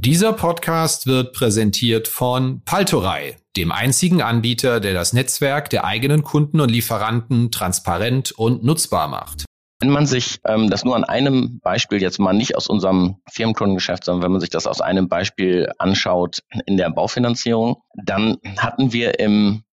Dieser 0.00 0.32
Podcast 0.32 1.08
wird 1.08 1.32
präsentiert 1.32 2.06
von 2.06 2.62
Paltorei, 2.64 3.36
dem 3.56 3.72
einzigen 3.72 4.22
Anbieter, 4.22 4.78
der 4.78 4.94
das 4.94 5.12
Netzwerk 5.12 5.70
der 5.70 5.84
eigenen 5.84 6.22
Kunden 6.22 6.60
und 6.60 6.70
Lieferanten 6.70 7.50
transparent 7.50 8.30
und 8.30 8.62
nutzbar 8.62 9.08
macht. 9.08 9.44
Wenn 9.80 9.90
man 9.90 10.06
sich 10.06 10.38
ähm, 10.46 10.70
das 10.70 10.84
nur 10.84 10.94
an 10.94 11.02
einem 11.02 11.58
Beispiel 11.64 12.00
jetzt 12.00 12.20
mal 12.20 12.32
nicht 12.32 12.54
aus 12.54 12.68
unserem 12.68 13.16
Firmenkundengeschäft, 13.28 14.04
sondern 14.04 14.22
wenn 14.22 14.30
man 14.30 14.40
sich 14.40 14.50
das 14.50 14.68
aus 14.68 14.80
einem 14.80 15.08
Beispiel 15.08 15.68
anschaut 15.78 16.44
in 16.66 16.76
der 16.76 16.90
Baufinanzierung, 16.90 17.82
dann 17.96 18.36
hatten 18.56 18.92
wir 18.92 19.18
im 19.18 19.64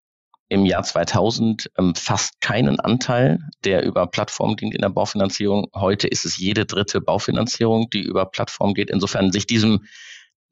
im 0.48 0.66
Jahr 0.66 0.82
2000 0.82 1.70
ähm, 1.78 1.94
fast 1.94 2.40
keinen 2.40 2.78
Anteil, 2.78 3.40
der 3.64 3.84
über 3.84 4.06
Plattform 4.06 4.56
ging 4.56 4.72
in 4.72 4.80
der 4.80 4.90
Baufinanzierung. 4.90 5.68
Heute 5.74 6.06
ist 6.06 6.24
es 6.24 6.38
jede 6.38 6.66
dritte 6.66 7.00
Baufinanzierung, 7.00 7.88
die 7.90 8.02
über 8.02 8.26
Plattform 8.26 8.74
geht. 8.74 8.90
Insofern 8.90 9.32
sich 9.32 9.46
diesem 9.46 9.84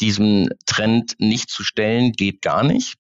diesem 0.03 0.49
Trend 0.67 1.15
nicht 1.19 1.49
zu 1.49 1.63
stellen, 1.63 2.13
geht 2.13 2.43
gar 2.43 2.65
nicht. 2.65 2.97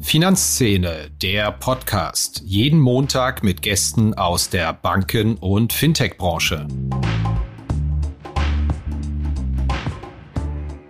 Finanzszene, 0.00 1.10
der 1.22 1.52
Podcast. 1.52 2.42
Jeden 2.44 2.80
Montag 2.80 3.44
mit 3.44 3.62
Gästen 3.62 4.14
aus 4.14 4.50
der 4.50 4.72
Banken- 4.72 5.36
und 5.36 5.72
Fintech-Branche. 5.72 6.66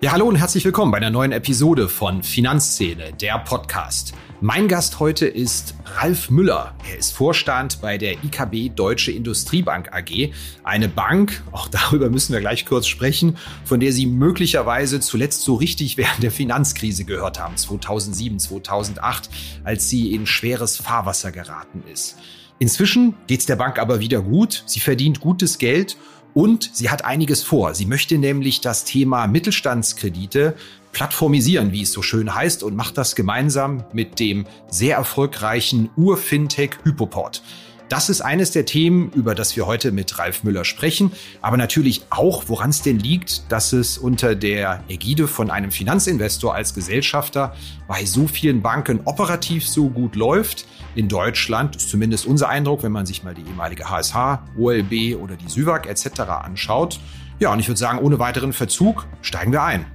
Ja, 0.00 0.12
hallo 0.12 0.26
und 0.26 0.36
herzlich 0.36 0.64
willkommen 0.64 0.92
bei 0.92 0.98
einer 0.98 1.10
neuen 1.10 1.32
Episode 1.32 1.88
von 1.88 2.22
Finanzszene, 2.22 3.12
der 3.14 3.38
Podcast. 3.40 4.14
Mein 4.42 4.68
Gast 4.68 5.00
heute 5.00 5.26
ist 5.26 5.74
Ralf 5.96 6.28
Müller. 6.28 6.74
Er 6.86 6.98
ist 6.98 7.12
Vorstand 7.12 7.80
bei 7.80 7.96
der 7.96 8.22
IKB 8.22 8.68
Deutsche 8.74 9.10
Industriebank 9.10 9.94
AG, 9.94 10.30
eine 10.62 10.90
Bank, 10.90 11.42
auch 11.52 11.68
darüber 11.68 12.10
müssen 12.10 12.34
wir 12.34 12.40
gleich 12.40 12.66
kurz 12.66 12.86
sprechen, 12.86 13.38
von 13.64 13.80
der 13.80 13.92
Sie 13.92 14.04
möglicherweise 14.04 15.00
zuletzt 15.00 15.42
so 15.42 15.54
richtig 15.54 15.96
während 15.96 16.22
der 16.22 16.30
Finanzkrise 16.30 17.06
gehört 17.06 17.40
haben, 17.40 17.56
2007, 17.56 18.38
2008, 18.38 19.30
als 19.64 19.88
sie 19.88 20.12
in 20.12 20.26
schweres 20.26 20.76
Fahrwasser 20.76 21.32
geraten 21.32 21.82
ist. 21.90 22.18
Inzwischen 22.58 23.14
geht 23.26 23.40
es 23.40 23.46
der 23.46 23.56
Bank 23.56 23.78
aber 23.78 24.00
wieder 24.00 24.20
gut. 24.20 24.64
Sie 24.66 24.80
verdient 24.80 25.20
gutes 25.20 25.56
Geld 25.58 25.96
und 26.36 26.68
sie 26.74 26.90
hat 26.90 27.02
einiges 27.06 27.42
vor. 27.42 27.74
Sie 27.74 27.86
möchte 27.86 28.18
nämlich 28.18 28.60
das 28.60 28.84
Thema 28.84 29.26
Mittelstandskredite 29.26 30.54
plattformisieren, 30.92 31.72
wie 31.72 31.80
es 31.80 31.92
so 31.92 32.02
schön 32.02 32.34
heißt, 32.34 32.62
und 32.62 32.76
macht 32.76 32.98
das 32.98 33.14
gemeinsam 33.14 33.84
mit 33.94 34.20
dem 34.20 34.46
sehr 34.68 34.96
erfolgreichen 34.96 35.88
Ur-Fintech 35.96 36.72
Hypoport. 36.84 37.42
Das 37.88 38.08
ist 38.08 38.20
eines 38.20 38.50
der 38.50 38.64
Themen, 38.64 39.12
über 39.12 39.36
das 39.36 39.54
wir 39.54 39.64
heute 39.66 39.92
mit 39.92 40.18
Ralf 40.18 40.42
Müller 40.42 40.64
sprechen, 40.64 41.12
aber 41.40 41.56
natürlich 41.56 42.02
auch, 42.10 42.44
woran 42.48 42.70
es 42.70 42.82
denn 42.82 42.98
liegt, 42.98 43.50
dass 43.52 43.72
es 43.72 43.96
unter 43.96 44.34
der 44.34 44.82
Ägide 44.88 45.28
von 45.28 45.52
einem 45.52 45.70
Finanzinvestor 45.70 46.52
als 46.52 46.74
Gesellschafter 46.74 47.54
bei 47.86 48.04
so 48.04 48.26
vielen 48.26 48.60
Banken 48.60 49.02
operativ 49.04 49.68
so 49.68 49.88
gut 49.88 50.16
läuft. 50.16 50.66
In 50.96 51.08
Deutschland 51.08 51.76
ist 51.76 51.88
zumindest 51.88 52.26
unser 52.26 52.48
Eindruck, 52.48 52.82
wenn 52.82 52.90
man 52.90 53.06
sich 53.06 53.22
mal 53.22 53.34
die 53.34 53.42
ehemalige 53.42 53.88
HSH, 53.88 54.40
OLB 54.58 55.16
oder 55.22 55.36
die 55.36 55.48
SÜWAG 55.48 55.86
etc. 55.86 56.22
anschaut. 56.22 56.98
Ja, 57.38 57.52
und 57.52 57.60
ich 57.60 57.68
würde 57.68 57.78
sagen, 57.78 58.00
ohne 58.00 58.18
weiteren 58.18 58.52
Verzug 58.52 59.06
steigen 59.22 59.52
wir 59.52 59.62
ein. 59.62 59.86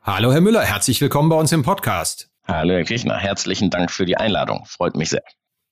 Hallo, 0.00 0.30
Herr 0.30 0.40
Müller, 0.40 0.62
herzlich 0.62 1.00
willkommen 1.00 1.28
bei 1.28 1.36
uns 1.36 1.50
im 1.50 1.64
Podcast. 1.64 2.28
Hallo, 2.46 2.74
Herr 2.74 2.84
Kirchner, 2.84 3.16
herzlichen 3.16 3.70
Dank 3.70 3.90
für 3.90 4.04
die 4.04 4.16
Einladung. 4.16 4.64
Freut 4.66 4.94
mich 4.94 5.08
sehr. 5.08 5.24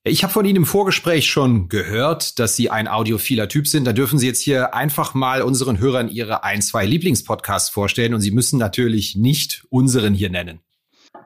Ich 0.07 0.21
habe 0.21 0.31
von 0.31 0.45
Ihnen 0.45 0.57
im 0.57 0.65
Vorgespräch 0.67 1.25
schon 1.31 1.67
gehört, 1.67 2.37
dass 2.37 2.55
Sie 2.55 2.69
ein 2.69 2.87
audiophiler 2.87 3.49
Typ 3.49 3.65
sind. 3.65 3.85
Da 3.85 3.91
dürfen 3.91 4.19
Sie 4.19 4.27
jetzt 4.27 4.43
hier 4.43 4.75
einfach 4.75 5.15
mal 5.15 5.41
unseren 5.41 5.79
Hörern 5.79 6.09
Ihre 6.09 6.43
ein, 6.43 6.61
zwei 6.61 6.85
Lieblingspodcasts 6.85 7.71
vorstellen 7.71 8.13
und 8.13 8.21
Sie 8.21 8.29
müssen 8.29 8.59
natürlich 8.59 9.15
nicht 9.15 9.65
unseren 9.71 10.13
hier 10.13 10.29
nennen. 10.29 10.59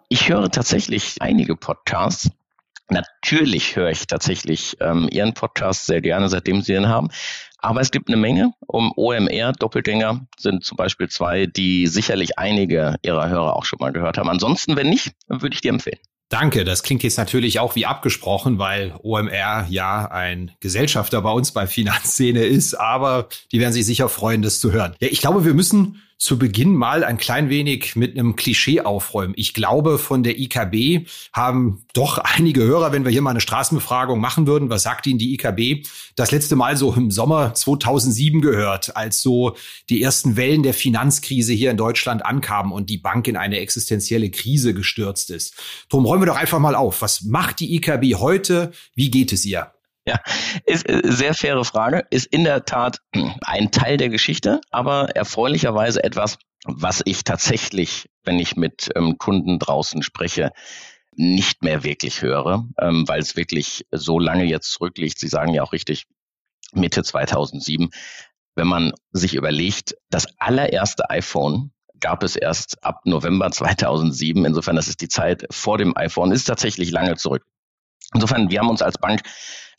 Ich 0.07 0.29
höre 0.29 0.49
tatsächlich 0.49 1.17
einige 1.19 1.57
Podcasts. 1.57 2.31
Natürlich 2.89 3.75
höre 3.75 3.89
ich 3.89 4.07
tatsächlich 4.07 4.77
ähm, 4.79 5.09
Ihren 5.11 5.33
Podcast 5.33 5.85
sehr 5.85 5.99
gerne, 5.99 6.29
seitdem 6.29 6.61
Sie 6.61 6.73
ihn 6.73 6.87
haben. 6.87 7.09
Aber 7.57 7.81
es 7.81 7.91
gibt 7.91 8.07
eine 8.07 8.15
Menge. 8.15 8.53
Um 8.65 8.93
OMR, 8.95 9.51
Doppelgänger 9.51 10.25
sind 10.37 10.63
zum 10.63 10.77
Beispiel 10.77 11.09
zwei, 11.09 11.47
die 11.47 11.87
sicherlich 11.87 12.39
einige 12.39 12.95
Ihrer 13.01 13.27
Hörer 13.27 13.57
auch 13.57 13.65
schon 13.65 13.79
mal 13.81 13.91
gehört 13.91 14.17
haben. 14.17 14.29
Ansonsten, 14.29 14.77
wenn 14.77 14.87
nicht, 14.87 15.11
würde 15.27 15.53
ich 15.53 15.59
die 15.59 15.67
empfehlen. 15.67 15.99
Danke, 16.29 16.63
das 16.63 16.83
klingt 16.83 17.01
jetzt 17.01 17.17
natürlich 17.17 17.59
auch 17.59 17.75
wie 17.75 17.87
abgesprochen, 17.87 18.59
weil 18.59 18.93
OMR 19.01 19.65
ja 19.67 20.05
ein 20.05 20.51
Gesellschafter 20.59 21.23
bei 21.23 21.31
uns 21.31 21.51
bei 21.51 21.65
Finanzszene 21.65 22.43
ist, 22.43 22.75
aber 22.75 23.27
die 23.51 23.59
werden 23.59 23.73
sich 23.73 23.87
sicher 23.87 24.09
freuen, 24.09 24.43
das 24.43 24.59
zu 24.59 24.71
hören. 24.71 24.95
Ja, 24.99 25.07
ich 25.09 25.21
glaube, 25.21 25.43
wir 25.43 25.55
müssen 25.55 26.03
zu 26.19 26.37
Beginn 26.37 26.75
mal 26.75 27.05
ein 27.05 27.17
klein 27.17 27.49
wenig 27.49 27.95
mit 27.95 28.17
einem 28.17 28.35
Klischee 28.35 28.81
aufräumen. 28.81 29.33
Ich 29.37 29.53
glaube, 29.53 29.97
von 29.97 30.21
der 30.21 30.37
IKB 30.37 31.07
haben 31.31 31.85
doch 31.93 32.17
einige 32.17 32.61
Hörer, 32.61 32.91
wenn 32.91 33.05
wir 33.05 33.11
hier 33.11 33.21
mal 33.21 33.29
eine 33.29 33.39
Straßenbefragung 33.39 34.19
machen 34.19 34.45
würden, 34.45 34.69
was 34.69 34.83
sagt 34.83 35.07
Ihnen 35.07 35.17
die 35.17 35.33
IKB, 35.33 35.87
das 36.17 36.31
letzte 36.31 36.57
Mal 36.57 36.75
so 36.75 36.93
im 36.93 37.09
Sommer 37.09 37.53
2007 37.53 38.41
gehört, 38.41 38.97
als 38.97 39.21
so 39.21 39.55
die 39.89 40.03
ersten 40.03 40.35
Wellen 40.35 40.61
der 40.61 40.73
Finanzkrise 40.73 41.53
hier 41.53 41.71
in 41.71 41.77
Deutschland 41.77 42.25
ankamen 42.25 42.73
und 42.73 42.89
die 42.89 42.97
Bank 42.97 43.29
in 43.29 43.37
eine 43.37 43.59
existenzielle 43.59 44.29
Krise 44.29 44.73
gestürzt 44.73 45.31
ist. 45.31 45.55
Drum 45.87 46.05
räumen 46.05 46.23
wir 46.23 46.27
doch 46.27 46.37
einfach 46.37 46.59
mal 46.59 46.75
auf. 46.75 47.01
Was 47.01 47.21
macht 47.21 47.61
die 47.61 47.75
IKB 47.75 48.15
heute? 48.15 48.71
Wie 48.93 49.09
geht 49.09 49.31
es 49.31 49.45
ihr? 49.45 49.71
Ja, 50.09 50.19
ist 50.65 50.89
äh, 50.89 51.01
sehr 51.03 51.35
faire 51.35 51.63
Frage. 51.63 52.03
Ist 52.09 52.25
in 52.25 52.43
der 52.43 52.65
Tat 52.65 52.97
ein 53.41 53.69
Teil 53.69 53.97
der 53.97 54.09
Geschichte, 54.09 54.59
aber 54.71 55.15
erfreulicherweise 55.15 56.03
etwas, 56.03 56.39
was 56.65 57.03
ich 57.05 57.23
tatsächlich, 57.23 58.09
wenn 58.23 58.39
ich 58.39 58.55
mit 58.55 58.89
ähm, 58.95 59.19
Kunden 59.19 59.59
draußen 59.59 60.01
spreche, 60.01 60.51
nicht 61.11 61.61
mehr 61.61 61.83
wirklich 61.83 62.23
höre, 62.23 62.67
ähm, 62.81 63.07
weil 63.07 63.19
es 63.19 63.35
wirklich 63.35 63.85
so 63.91 64.17
lange 64.17 64.45
jetzt 64.45 64.71
zurückliegt. 64.71 65.19
Sie 65.19 65.27
sagen 65.27 65.53
ja 65.53 65.61
auch 65.61 65.73
richtig, 65.73 66.07
Mitte 66.73 67.03
2007. 67.03 67.91
Wenn 68.55 68.67
man 68.67 68.93
sich 69.11 69.35
überlegt, 69.35 69.95
das 70.09 70.25
allererste 70.39 71.07
iPhone 71.11 71.71
gab 71.99 72.23
es 72.23 72.35
erst 72.35 72.83
ab 72.83 73.01
November 73.05 73.51
2007. 73.51 74.43
Insofern, 74.43 74.75
das 74.75 74.87
ist 74.87 75.01
die 75.01 75.07
Zeit 75.07 75.45
vor 75.51 75.77
dem 75.77 75.95
iPhone, 75.95 76.31
ist 76.31 76.45
tatsächlich 76.45 76.89
lange 76.89 77.15
zurück. 77.15 77.45
Insofern, 78.15 78.49
wir 78.49 78.59
haben 78.59 78.69
uns 78.69 78.81
als 78.81 78.97
Bank 78.97 79.21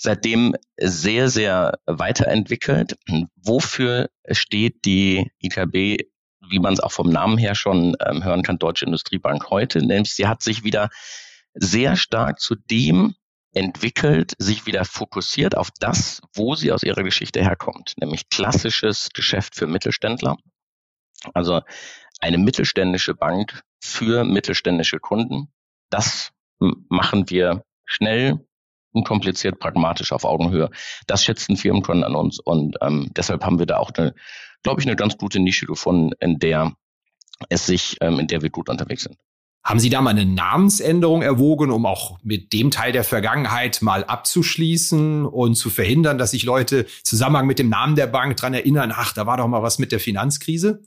seitdem 0.00 0.54
sehr, 0.78 1.28
sehr 1.28 1.78
weiterentwickelt. 1.86 2.96
Wofür 3.36 4.08
steht 4.30 4.84
die 4.84 5.30
IKB, 5.42 6.04
wie 6.48 6.58
man 6.58 6.72
es 6.72 6.80
auch 6.80 6.92
vom 6.92 7.10
Namen 7.10 7.36
her 7.38 7.54
schon 7.54 7.96
ähm, 8.04 8.24
hören 8.24 8.42
kann, 8.42 8.58
Deutsche 8.58 8.86
Industriebank 8.86 9.50
heute? 9.50 9.84
Nämlich 9.84 10.14
sie 10.14 10.26
hat 10.26 10.42
sich 10.42 10.64
wieder 10.64 10.88
sehr 11.54 11.96
stark 11.96 12.40
zu 12.40 12.54
dem 12.54 13.14
entwickelt, 13.52 14.34
sich 14.38 14.66
wieder 14.66 14.84
fokussiert 14.84 15.56
auf 15.56 15.70
das, 15.80 16.22
wo 16.34 16.54
sie 16.54 16.72
aus 16.72 16.82
ihrer 16.82 17.02
Geschichte 17.02 17.42
herkommt, 17.42 17.94
nämlich 17.98 18.28
klassisches 18.28 19.10
Geschäft 19.12 19.56
für 19.56 19.66
Mittelständler. 19.66 20.36
Also 21.34 21.60
eine 22.20 22.38
mittelständische 22.38 23.14
Bank 23.14 23.62
für 23.80 24.24
mittelständische 24.24 24.98
Kunden. 24.98 25.52
Das 25.90 26.32
machen 26.58 27.28
wir 27.28 27.64
schnell, 27.84 28.46
unkompliziert, 28.92 29.58
pragmatisch 29.58 30.12
auf 30.12 30.24
Augenhöhe. 30.24 30.70
Das 31.06 31.24
schätzen 31.24 31.56
Firmenkunden 31.56 32.04
an 32.04 32.14
uns 32.14 32.38
und 32.40 32.76
ähm, 32.80 33.10
deshalb 33.16 33.44
haben 33.44 33.58
wir 33.58 33.66
da 33.66 33.78
auch 33.78 33.92
eine, 33.96 34.14
glaube 34.62 34.80
ich, 34.80 34.86
eine 34.86 34.96
ganz 34.96 35.16
gute 35.16 35.40
Nische 35.40 35.66
gefunden, 35.66 36.12
in 36.20 36.38
der 36.38 36.72
es 37.48 37.66
sich, 37.66 37.96
ähm, 38.00 38.18
in 38.18 38.26
der 38.26 38.42
wir 38.42 38.50
gut 38.50 38.68
unterwegs 38.68 39.04
sind. 39.04 39.16
Haben 39.62 39.78
Sie 39.78 39.90
da 39.90 40.00
mal 40.00 40.10
eine 40.10 40.24
Namensänderung 40.24 41.20
erwogen, 41.20 41.70
um 41.70 41.84
auch 41.84 42.18
mit 42.22 42.54
dem 42.54 42.70
Teil 42.70 42.92
der 42.92 43.04
Vergangenheit 43.04 43.82
mal 43.82 44.04
abzuschließen 44.04 45.26
und 45.26 45.54
zu 45.54 45.68
verhindern, 45.68 46.16
dass 46.16 46.30
sich 46.30 46.44
Leute 46.44 46.86
Zusammenhang 47.04 47.46
mit 47.46 47.58
dem 47.58 47.68
Namen 47.68 47.94
der 47.94 48.06
Bank 48.06 48.38
dran 48.38 48.54
erinnern, 48.54 48.90
ach, 48.94 49.12
da 49.12 49.26
war 49.26 49.36
doch 49.36 49.48
mal 49.48 49.62
was 49.62 49.78
mit 49.78 49.92
der 49.92 50.00
Finanzkrise? 50.00 50.82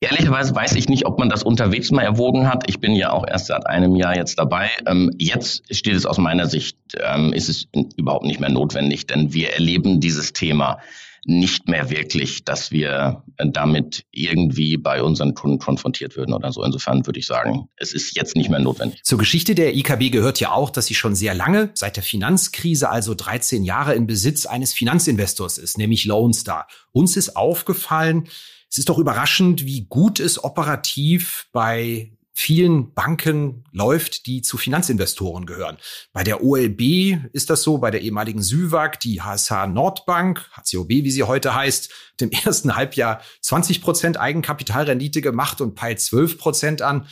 Ehrlicherweise 0.00 0.54
weiß 0.54 0.74
ich 0.74 0.90
nicht, 0.90 1.06
ob 1.06 1.18
man 1.18 1.30
das 1.30 1.42
unterwegs 1.42 1.90
mal 1.90 2.02
erwogen 2.02 2.48
hat. 2.48 2.64
Ich 2.68 2.80
bin 2.80 2.94
ja 2.94 3.12
auch 3.12 3.26
erst 3.26 3.46
seit 3.46 3.66
einem 3.66 3.96
Jahr 3.96 4.14
jetzt 4.14 4.38
dabei. 4.38 4.68
Ähm, 4.86 5.10
jetzt 5.18 5.62
steht 5.74 5.94
es 5.94 6.04
aus 6.04 6.18
meiner 6.18 6.46
Sicht, 6.46 6.76
ähm, 7.02 7.32
ist 7.32 7.48
es 7.48 7.66
überhaupt 7.96 8.26
nicht 8.26 8.38
mehr 8.38 8.50
notwendig, 8.50 9.06
denn 9.06 9.32
wir 9.32 9.54
erleben 9.54 10.00
dieses 10.00 10.34
Thema 10.34 10.78
nicht 11.24 11.66
mehr 11.66 11.90
wirklich, 11.90 12.44
dass 12.44 12.70
wir 12.70 13.24
damit 13.36 14.04
irgendwie 14.12 14.76
bei 14.76 15.02
unseren 15.02 15.34
Kunden 15.34 15.58
konfrontiert 15.58 16.16
würden 16.16 16.32
oder 16.32 16.52
so. 16.52 16.62
Insofern 16.62 17.04
würde 17.04 17.18
ich 17.18 17.26
sagen, 17.26 17.68
es 17.76 17.92
ist 17.92 18.14
jetzt 18.16 18.36
nicht 18.36 18.48
mehr 18.48 18.60
notwendig. 18.60 19.02
Zur 19.02 19.18
Geschichte 19.18 19.56
der 19.56 19.74
IKB 19.74 20.12
gehört 20.12 20.38
ja 20.38 20.52
auch, 20.52 20.70
dass 20.70 20.86
sie 20.86 20.94
schon 20.94 21.16
sehr 21.16 21.34
lange, 21.34 21.70
seit 21.74 21.96
der 21.96 22.04
Finanzkrise, 22.04 22.90
also 22.90 23.14
13 23.14 23.64
Jahre, 23.64 23.94
in 23.94 24.06
Besitz 24.06 24.46
eines 24.46 24.72
Finanzinvestors 24.72 25.58
ist, 25.58 25.78
nämlich 25.78 26.04
Lone 26.04 26.32
Star. 26.32 26.68
Uns 26.92 27.16
ist 27.16 27.36
aufgefallen, 27.36 28.28
es 28.70 28.78
ist 28.78 28.88
doch 28.88 28.98
überraschend, 28.98 29.64
wie 29.64 29.86
gut 29.86 30.20
es 30.20 30.42
operativ 30.42 31.48
bei 31.52 32.12
vielen 32.38 32.92
Banken 32.92 33.64
läuft, 33.72 34.26
die 34.26 34.42
zu 34.42 34.58
Finanzinvestoren 34.58 35.46
gehören. 35.46 35.78
Bei 36.12 36.22
der 36.22 36.44
OLB 36.44 37.16
ist 37.32 37.48
das 37.48 37.62
so, 37.62 37.78
bei 37.78 37.90
der 37.90 38.02
ehemaligen 38.02 38.42
SÜWAG, 38.42 39.00
die 39.00 39.22
HSH 39.22 39.66
Nordbank, 39.68 40.46
HCOB, 40.52 40.90
wie 40.90 41.10
sie 41.10 41.22
heute 41.22 41.54
heißt, 41.54 41.90
dem 42.20 42.30
ersten 42.44 42.76
Halbjahr 42.76 43.22
20 43.40 43.80
Prozent 43.80 44.20
Eigenkapitalrendite 44.20 45.22
gemacht 45.22 45.62
und 45.62 45.76
peilt 45.76 45.98
12 45.98 46.36
Prozent 46.36 46.82
an. 46.82 47.06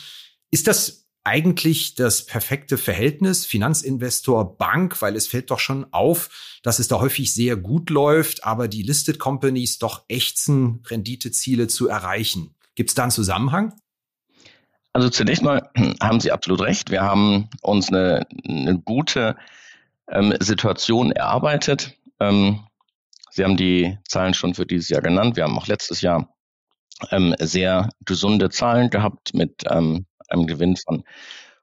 Ist 0.51 0.67
das 0.67 1.04
eigentlich 1.25 1.95
das 1.95 2.25
perfekte 2.25 2.77
Verhältnis 2.77 3.45
Finanzinvestor 3.45 4.57
Bank, 4.57 5.01
weil 5.01 5.15
es 5.15 5.27
fällt 5.27 5.49
doch 5.51 5.59
schon 5.59 5.85
auf, 5.91 6.59
dass 6.63 6.79
es 6.79 6.87
da 6.87 6.99
häufig 6.99 7.33
sehr 7.33 7.57
gut 7.57 7.89
läuft, 7.89 8.45
aber 8.45 8.67
die 8.67 8.83
Listed 8.83 9.17
Companies 9.17 9.79
doch 9.79 10.03
ächzen, 10.07 10.83
Renditeziele 10.87 11.67
zu 11.67 11.87
erreichen. 11.87 12.55
Gibt 12.75 12.91
es 12.91 12.95
da 12.95 13.03
einen 13.03 13.11
Zusammenhang? 13.11 13.73
Also 14.93 15.09
zunächst 15.09 15.43
mal 15.43 15.69
haben 16.01 16.19
Sie 16.19 16.31
absolut 16.31 16.61
recht. 16.61 16.91
Wir 16.91 17.01
haben 17.01 17.49
uns 17.61 17.89
eine, 17.89 18.27
eine 18.47 18.79
gute 18.79 19.35
ähm, 20.09 20.33
Situation 20.39 21.11
erarbeitet. 21.11 21.97
Ähm, 22.19 22.67
Sie 23.31 23.43
haben 23.43 23.57
die 23.57 23.97
Zahlen 24.07 24.33
schon 24.35 24.53
für 24.53 24.65
dieses 24.65 24.89
Jahr 24.89 25.01
genannt. 25.01 25.35
Wir 25.35 25.43
haben 25.43 25.57
auch 25.57 25.67
letztes 25.67 26.01
Jahr 26.01 26.33
ähm, 27.09 27.35
sehr 27.39 27.89
gesunde 28.05 28.49
Zahlen 28.51 28.89
gehabt 28.89 29.33
mit 29.33 29.63
ähm, 29.69 30.05
einem 30.29 30.47
Gewinn 30.47 30.75
von 30.75 31.03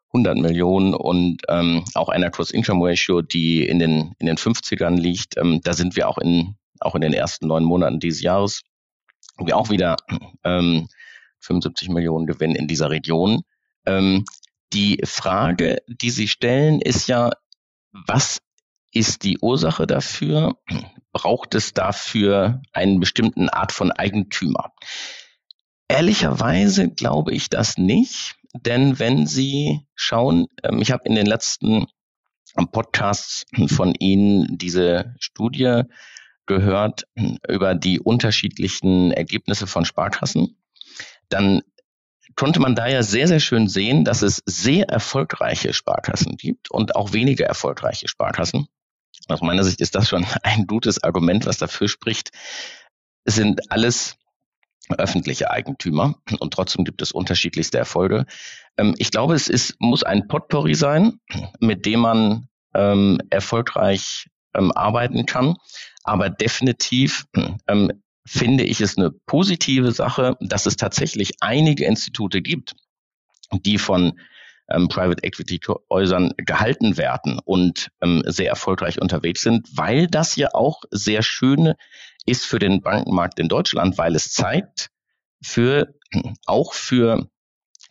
100 0.08 0.36
Millionen 0.36 0.94
und 0.94 1.42
ähm, 1.48 1.84
auch 1.94 2.08
einer 2.08 2.30
Cross-Income-Ratio, 2.30 3.22
die 3.22 3.66
in 3.66 3.78
den, 3.78 4.14
in 4.18 4.26
den 4.26 4.36
50ern 4.36 4.98
liegt. 4.98 5.36
Ähm, 5.38 5.60
da 5.62 5.72
sind 5.72 5.96
wir 5.96 6.08
auch 6.08 6.18
in, 6.18 6.56
auch 6.80 6.94
in 6.94 7.00
den 7.00 7.14
ersten 7.14 7.46
neun 7.46 7.64
Monaten 7.64 7.98
dieses 7.98 8.20
Jahres 8.20 8.62
wir 9.38 9.56
auch 9.56 9.70
wieder 9.70 9.96
ähm, 10.44 10.88
75 11.40 11.88
Millionen 11.88 12.26
Gewinn 12.26 12.54
in 12.54 12.68
dieser 12.68 12.90
Region. 12.90 13.42
Ähm, 13.86 14.24
die 14.72 15.00
Frage, 15.04 15.82
die 15.86 16.10
Sie 16.10 16.28
stellen, 16.28 16.80
ist 16.80 17.08
ja, 17.08 17.30
was 17.92 18.40
ist 18.92 19.24
die 19.24 19.38
Ursache 19.38 19.86
dafür? 19.86 20.56
Braucht 21.12 21.54
es 21.54 21.74
dafür 21.74 22.62
einen 22.72 23.00
bestimmten 23.00 23.48
Art 23.48 23.72
von 23.72 23.90
Eigentümer? 23.90 24.72
Ehrlicherweise 25.88 26.88
glaube 26.88 27.32
ich 27.32 27.50
das 27.50 27.76
nicht, 27.76 28.36
denn 28.52 28.98
wenn 28.98 29.26
Sie 29.26 29.80
schauen, 29.94 30.46
ähm, 30.62 30.80
ich 30.80 30.92
habe 30.92 31.04
in 31.06 31.14
den 31.14 31.26
letzten 31.26 31.86
Podcasts 32.72 33.46
von 33.68 33.94
Ihnen 33.94 34.58
diese 34.58 35.14
Studie 35.18 35.82
gehört 36.44 37.04
über 37.48 37.74
die 37.74 37.98
unterschiedlichen 37.98 39.10
Ergebnisse 39.10 39.66
von 39.66 39.86
Sparkassen 39.86 40.56
dann 41.32 41.62
konnte 42.36 42.60
man 42.60 42.74
da 42.74 42.86
ja 42.86 43.02
sehr, 43.02 43.28
sehr 43.28 43.40
schön 43.40 43.68
sehen, 43.68 44.04
dass 44.04 44.22
es 44.22 44.42
sehr 44.46 44.88
erfolgreiche 44.88 45.72
Sparkassen 45.72 46.36
gibt 46.36 46.70
und 46.70 46.96
auch 46.96 47.12
weniger 47.12 47.46
erfolgreiche 47.46 48.08
Sparkassen. 48.08 48.68
Aus 49.28 49.42
meiner 49.42 49.64
Sicht 49.64 49.80
ist 49.80 49.94
das 49.94 50.08
schon 50.08 50.26
ein 50.42 50.66
gutes 50.66 51.02
Argument, 51.02 51.46
was 51.46 51.58
dafür 51.58 51.88
spricht. 51.88 52.30
Es 53.24 53.34
sind 53.34 53.70
alles 53.70 54.16
öffentliche 54.90 55.50
Eigentümer 55.50 56.16
und 56.40 56.52
trotzdem 56.52 56.84
gibt 56.84 57.02
es 57.02 57.12
unterschiedlichste 57.12 57.78
Erfolge. 57.78 58.26
Ähm, 58.76 58.94
ich 58.98 59.10
glaube, 59.10 59.34
es 59.34 59.48
ist, 59.48 59.76
muss 59.78 60.02
ein 60.02 60.28
Potpourri 60.28 60.74
sein, 60.74 61.20
mit 61.60 61.86
dem 61.86 62.00
man 62.00 62.48
ähm, 62.74 63.18
erfolgreich 63.30 64.28
ähm, 64.54 64.72
arbeiten 64.72 65.26
kann. 65.26 65.56
Aber 66.04 66.30
definitiv 66.30 67.26
ähm, 67.68 67.92
finde 68.26 68.64
ich 68.64 68.80
es 68.80 68.96
eine 68.96 69.10
positive 69.10 69.92
Sache, 69.92 70.36
dass 70.40 70.66
es 70.66 70.76
tatsächlich 70.76 71.34
einige 71.40 71.84
Institute 71.84 72.42
gibt, 72.42 72.74
die 73.52 73.78
von 73.78 74.18
ähm, 74.70 74.88
Private 74.88 75.22
Equity 75.22 75.60
Häusern 75.90 76.32
gehalten 76.36 76.96
werden 76.96 77.40
und 77.44 77.90
ähm, 78.00 78.22
sehr 78.26 78.48
erfolgreich 78.48 79.00
unterwegs 79.00 79.42
sind, 79.42 79.68
weil 79.76 80.06
das 80.06 80.36
ja 80.36 80.48
auch 80.54 80.82
sehr 80.90 81.22
schön 81.22 81.74
ist 82.26 82.46
für 82.46 82.58
den 82.58 82.82
Bankenmarkt 82.82 83.38
in 83.38 83.48
Deutschland, 83.48 83.98
weil 83.98 84.14
es 84.14 84.30
zeigt, 84.32 84.90
für, 85.42 85.94
auch 86.46 86.72
für 86.72 87.28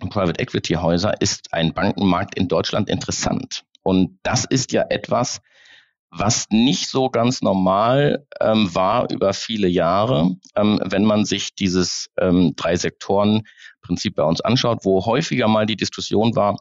Private 0.10 0.40
Equity 0.40 0.76
Häuser 0.76 1.20
ist 1.22 1.54
ein 1.54 1.74
Bankenmarkt 1.74 2.36
in 2.36 2.48
Deutschland 2.48 2.90
interessant. 2.90 3.64
Und 3.84 4.20
das 4.24 4.46
ist 4.46 4.72
ja 4.72 4.86
etwas, 4.90 5.42
was 6.12 6.48
nicht 6.50 6.90
so 6.90 7.10
ganz 7.10 7.42
normal 7.42 8.28
ähm, 8.40 8.74
war 8.76 9.10
über 9.10 9.34
viele 9.34 9.68
Jahre, 9.68 10.36
ähm, 10.56 10.80
wenn 10.84 11.06
man 11.06 11.26
sich 11.26 11.56
dieses 11.56 12.10
ähm, 12.20 12.54
drei 12.56 12.76
Sektoren 12.76 13.44
Prinzip 13.82 14.16
bei 14.16 14.24
uns 14.24 14.42
anschaut, 14.42 14.80
wo 14.84 15.06
häufiger 15.06 15.48
mal 15.48 15.66
die 15.66 15.76
Diskussion 15.76 16.36
war, 16.36 16.58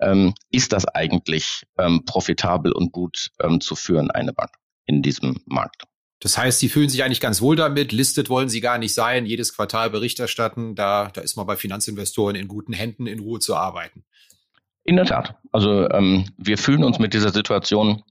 ähm, 0.00 0.34
ist 0.50 0.72
das 0.72 0.86
eigentlich 0.86 1.64
ähm, 1.78 2.04
profitabel 2.04 2.72
und 2.72 2.92
gut 2.92 3.30
ähm, 3.40 3.60
zu 3.60 3.74
führen, 3.74 4.10
eine 4.10 4.32
Bank 4.32 4.50
in 4.86 5.02
diesem 5.02 5.40
Markt. 5.46 5.84
Das 6.20 6.36
heißt, 6.36 6.58
Sie 6.58 6.68
fühlen 6.68 6.88
sich 6.88 7.04
eigentlich 7.04 7.20
ganz 7.20 7.40
wohl 7.40 7.54
damit, 7.54 7.92
listet 7.92 8.28
wollen 8.28 8.48
Sie 8.48 8.60
gar 8.60 8.78
nicht 8.78 8.94
sein, 8.94 9.26
jedes 9.26 9.54
Quartal 9.54 9.90
Bericht 9.90 10.18
erstatten, 10.18 10.74
da, 10.74 11.10
da 11.12 11.20
ist 11.20 11.36
man 11.36 11.46
bei 11.46 11.56
Finanzinvestoren 11.56 12.34
in 12.34 12.48
guten 12.48 12.72
Händen, 12.72 13.06
in 13.06 13.20
Ruhe 13.20 13.38
zu 13.38 13.54
arbeiten. 13.54 14.04
In 14.84 14.96
der 14.96 15.04
Tat. 15.04 15.36
Also 15.52 15.88
ähm, 15.90 16.24
wir 16.36 16.58
fühlen 16.58 16.82
uns 16.82 16.98
mit 16.98 17.12
dieser 17.12 17.30
Situation 17.30 18.02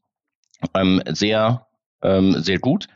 ähm, 0.74 1.02
sehr, 1.08 1.68
ähm, 2.02 2.42
sehr 2.42 2.60
gut. 2.60 2.88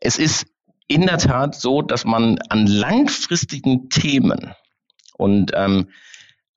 Es 0.00 0.18
ist 0.18 0.46
in 0.88 1.06
der 1.06 1.18
Tat 1.18 1.54
so, 1.54 1.82
dass 1.82 2.04
man 2.04 2.38
an 2.48 2.66
langfristigen 2.66 3.88
Themen 3.88 4.54
und 5.16 5.52
ähm, 5.54 5.88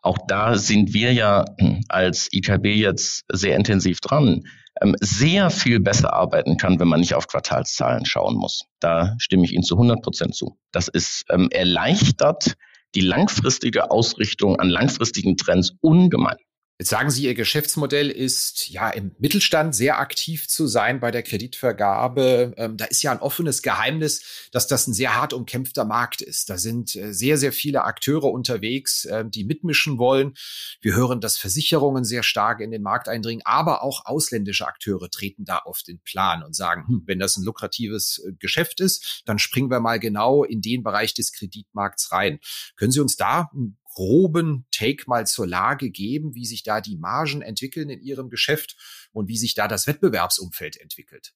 auch 0.01 0.19
da 0.27 0.57
sind 0.57 0.93
wir 0.93 1.13
ja 1.13 1.45
als 1.89 2.29
IKB 2.31 2.65
jetzt 2.75 3.25
sehr 3.31 3.55
intensiv 3.55 3.99
dran, 4.01 4.43
ähm, 4.81 4.95
sehr 4.99 5.49
viel 5.49 5.79
besser 5.79 6.13
arbeiten 6.13 6.57
kann, 6.57 6.79
wenn 6.79 6.87
man 6.87 6.99
nicht 6.99 7.15
auf 7.15 7.27
Quartalszahlen 7.27 8.05
schauen 8.05 8.35
muss. 8.35 8.65
Da 8.79 9.15
stimme 9.17 9.45
ich 9.45 9.53
Ihnen 9.53 9.63
zu 9.63 9.75
100 9.75 10.03
Prozent 10.03 10.35
zu. 10.35 10.57
Das 10.71 10.87
ist 10.87 11.25
ähm, 11.29 11.49
erleichtert 11.49 12.55
die 12.93 13.01
langfristige 13.01 13.89
Ausrichtung 13.89 14.59
an 14.59 14.69
langfristigen 14.69 15.37
Trends 15.37 15.73
ungemein. 15.81 16.37
Jetzt 16.77 16.89
sagen 16.89 17.10
Sie, 17.10 17.24
Ihr 17.24 17.36
Geschäftsmodell 17.36 18.10
ist 18.10 18.68
ja 18.68 18.89
im 18.89 19.16
Mittelstand 19.18 19.74
sehr 19.74 19.98
aktiv 19.98 20.50
zu 20.50 20.68
sein 20.68 21.00
bei 21.00 21.10
der 21.10 21.24
Kreditvergabe. 21.24 22.54
Ähm, 22.57 22.75
da 22.75 22.83
ist 22.83 23.01
ja 23.01 23.13
ein 23.13 23.19
offenes 23.19 23.62
Geheimnis, 23.62 24.50
dass 24.51 24.68
das 24.68 24.86
ein 24.86 24.94
sehr 24.94 25.16
hart 25.16 25.31
umkämpfter 25.31 25.86
Markt 25.86 26.22
ist. 26.22 26.50
Da 26.50 26.57
sind 26.57 26.94
äh, 26.98 27.13
sehr, 27.13 27.38
sehr 27.38 27.54
viele 27.54 27.86
Akteure 27.86 28.25
unterwegs, 28.25 29.06
äh, 29.06 29.24
die 29.25 29.45
mitmischen 29.45 29.98
wollen. 30.00 30.33
Wir 30.81 30.98
hören, 30.98 31.22
dass 31.22 31.38
Versicherungen 31.38 32.04
sehr 32.04 32.24
stark 32.24 32.60
in 32.60 32.72
den 32.72 32.81
Markt 32.81 33.07
eindringen, 33.07 33.45
aber 33.45 33.81
auch 33.81 34.06
ausländische 34.06 34.68
Akteure 34.68 35.10
treten 35.10 35.46
da 35.46 35.60
auf 35.60 35.82
den 35.82 36.01
Plan 36.01 36.44
und 36.44 36.58
sagen, 36.58 36.86
hm, 36.89 37.03
wenn 37.05 37.20
das 37.20 37.38
ein 37.38 37.46
lukratives 37.46 38.22
äh, 38.27 38.34
Geschäft 38.38 38.82
ist, 38.82 39.24
dann 39.24 39.39
springen 39.39 39.72
wir 39.72 39.79
mal 39.79 39.98
genau 39.98 40.44
in 40.44 40.60
den 40.60 40.84
Bereich 40.84 41.13
des 41.13 41.32
Kreditmarkts 41.32 42.12
rein. 42.12 42.39
Können 42.75 42.91
Sie 42.91 43.00
uns 43.00 43.15
da 43.15 43.50
ein 43.53 43.77
groben 43.95 44.67
Take 44.71 45.05
mal 45.07 45.25
zur 45.25 45.47
Lage 45.47 45.89
geben, 45.89 46.35
wie 46.35 46.45
sich 46.45 46.61
da 46.61 46.81
die 46.81 46.97
Margen 46.97 47.41
entwickeln 47.41 47.89
in 47.89 48.01
Ihrem 48.01 48.29
Geschäft 48.29 48.75
und 49.11 49.27
wie 49.27 49.37
sich 49.37 49.55
da 49.55 49.67
das 49.67 49.87
Wettbewerbsumfeld 49.87 50.79
entwickelt? 50.79 51.33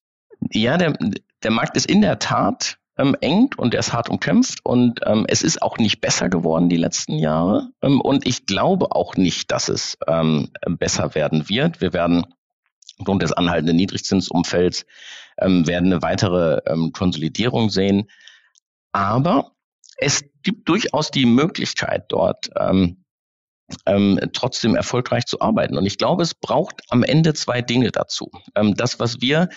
Ja, 0.52 0.78
der, 0.78 0.94
der 1.42 1.52
Markt 1.52 1.76
ist 1.76 1.88
in 1.88 2.02
der 2.02 2.20
Tat 2.20 2.78
ähm, 2.98 3.16
eng 3.22 3.50
und 3.58 3.74
er 3.74 3.80
ist 3.80 3.94
hart 3.94 4.10
umkämpft 4.10 4.64
und 4.64 5.00
ähm, 5.06 5.26
es 5.28 5.42
ist 5.42 5.62
auch 5.62 5.78
nicht 5.78 6.02
besser 6.02 6.30
geworden 6.30 6.70
die 6.70 6.78
letzten 6.78 7.18
Jahre 7.18 7.72
ähm, 7.82 8.02
und 8.02 8.28
ich 8.28 8.46
glaube 8.46 8.92
auch 8.92 9.16
nicht, 9.16 9.52
dass 9.52 9.70
es 9.70 9.98
ähm, 10.08 10.52
besser 10.68 11.16
werden 11.16 11.50
wird. 11.50 11.82
Wir 11.82 11.94
werden 11.94 12.26
aufgrund 13.00 13.24
des 13.24 13.32
anhaltenden 13.32 13.78
Niedrigzinsumfelds 13.78 14.86
ähm, 15.40 15.66
werden 15.66 15.94
eine 15.94 16.02
weitere 16.02 16.62
ähm, 16.68 16.92
Konsolidierung 16.92 17.70
sehen. 17.70 18.10
Aber 18.92 19.54
es 20.00 20.24
gibt 20.44 20.68
durchaus 20.70 21.12
die 21.12 21.26
Möglichkeit 21.26 22.06
dort 22.10 22.50
ähm, 22.58 23.04
ähm, 23.86 24.20
trotzdem 24.34 24.76
erfolgreich 24.76 25.26
zu 25.26 25.42
arbeiten. 25.42 25.78
Und 25.78 25.86
ich 25.86 25.98
glaube, 25.98 26.24
es 26.24 26.34
braucht 26.34 26.82
am 26.90 27.04
Ende 27.04 27.34
zwei 27.34 27.62
Dinge 27.62 27.92
dazu. 27.92 28.32
Ähm, 28.56 28.76
das, 28.76 29.00
was 29.00 29.22
wir 29.22 29.50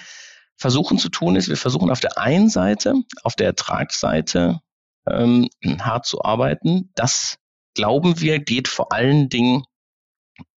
versuchen 0.56 0.98
zu 0.98 1.08
tun, 1.08 1.36
ist, 1.36 1.48
wir 1.48 1.56
versuchen 1.56 1.90
auf 1.90 2.00
der 2.00 2.18
einen 2.18 2.48
Seite, 2.48 2.94
auf 3.22 3.34
der 3.34 3.46
Ertragsseite 3.46 4.60
ähm, 5.08 5.48
hart 5.80 6.06
zu 6.06 6.22
arbeiten. 6.22 6.90
Das 6.94 7.38
glauben 7.74 8.20
wir, 8.20 8.38
geht 8.38 8.68
vor 8.68 8.92
allen 8.92 9.28
Dingen 9.28 9.64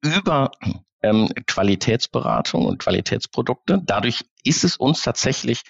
über 0.02 0.52
ähm, 1.02 1.30
Qualitätsberatung 1.48 2.66
und 2.66 2.80
Qualitätsprodukte. 2.80 3.82
Dadurch 3.86 4.26
ist 4.44 4.64
es 4.64 4.78
uns 4.78 5.02
tatsächlich 5.02 5.62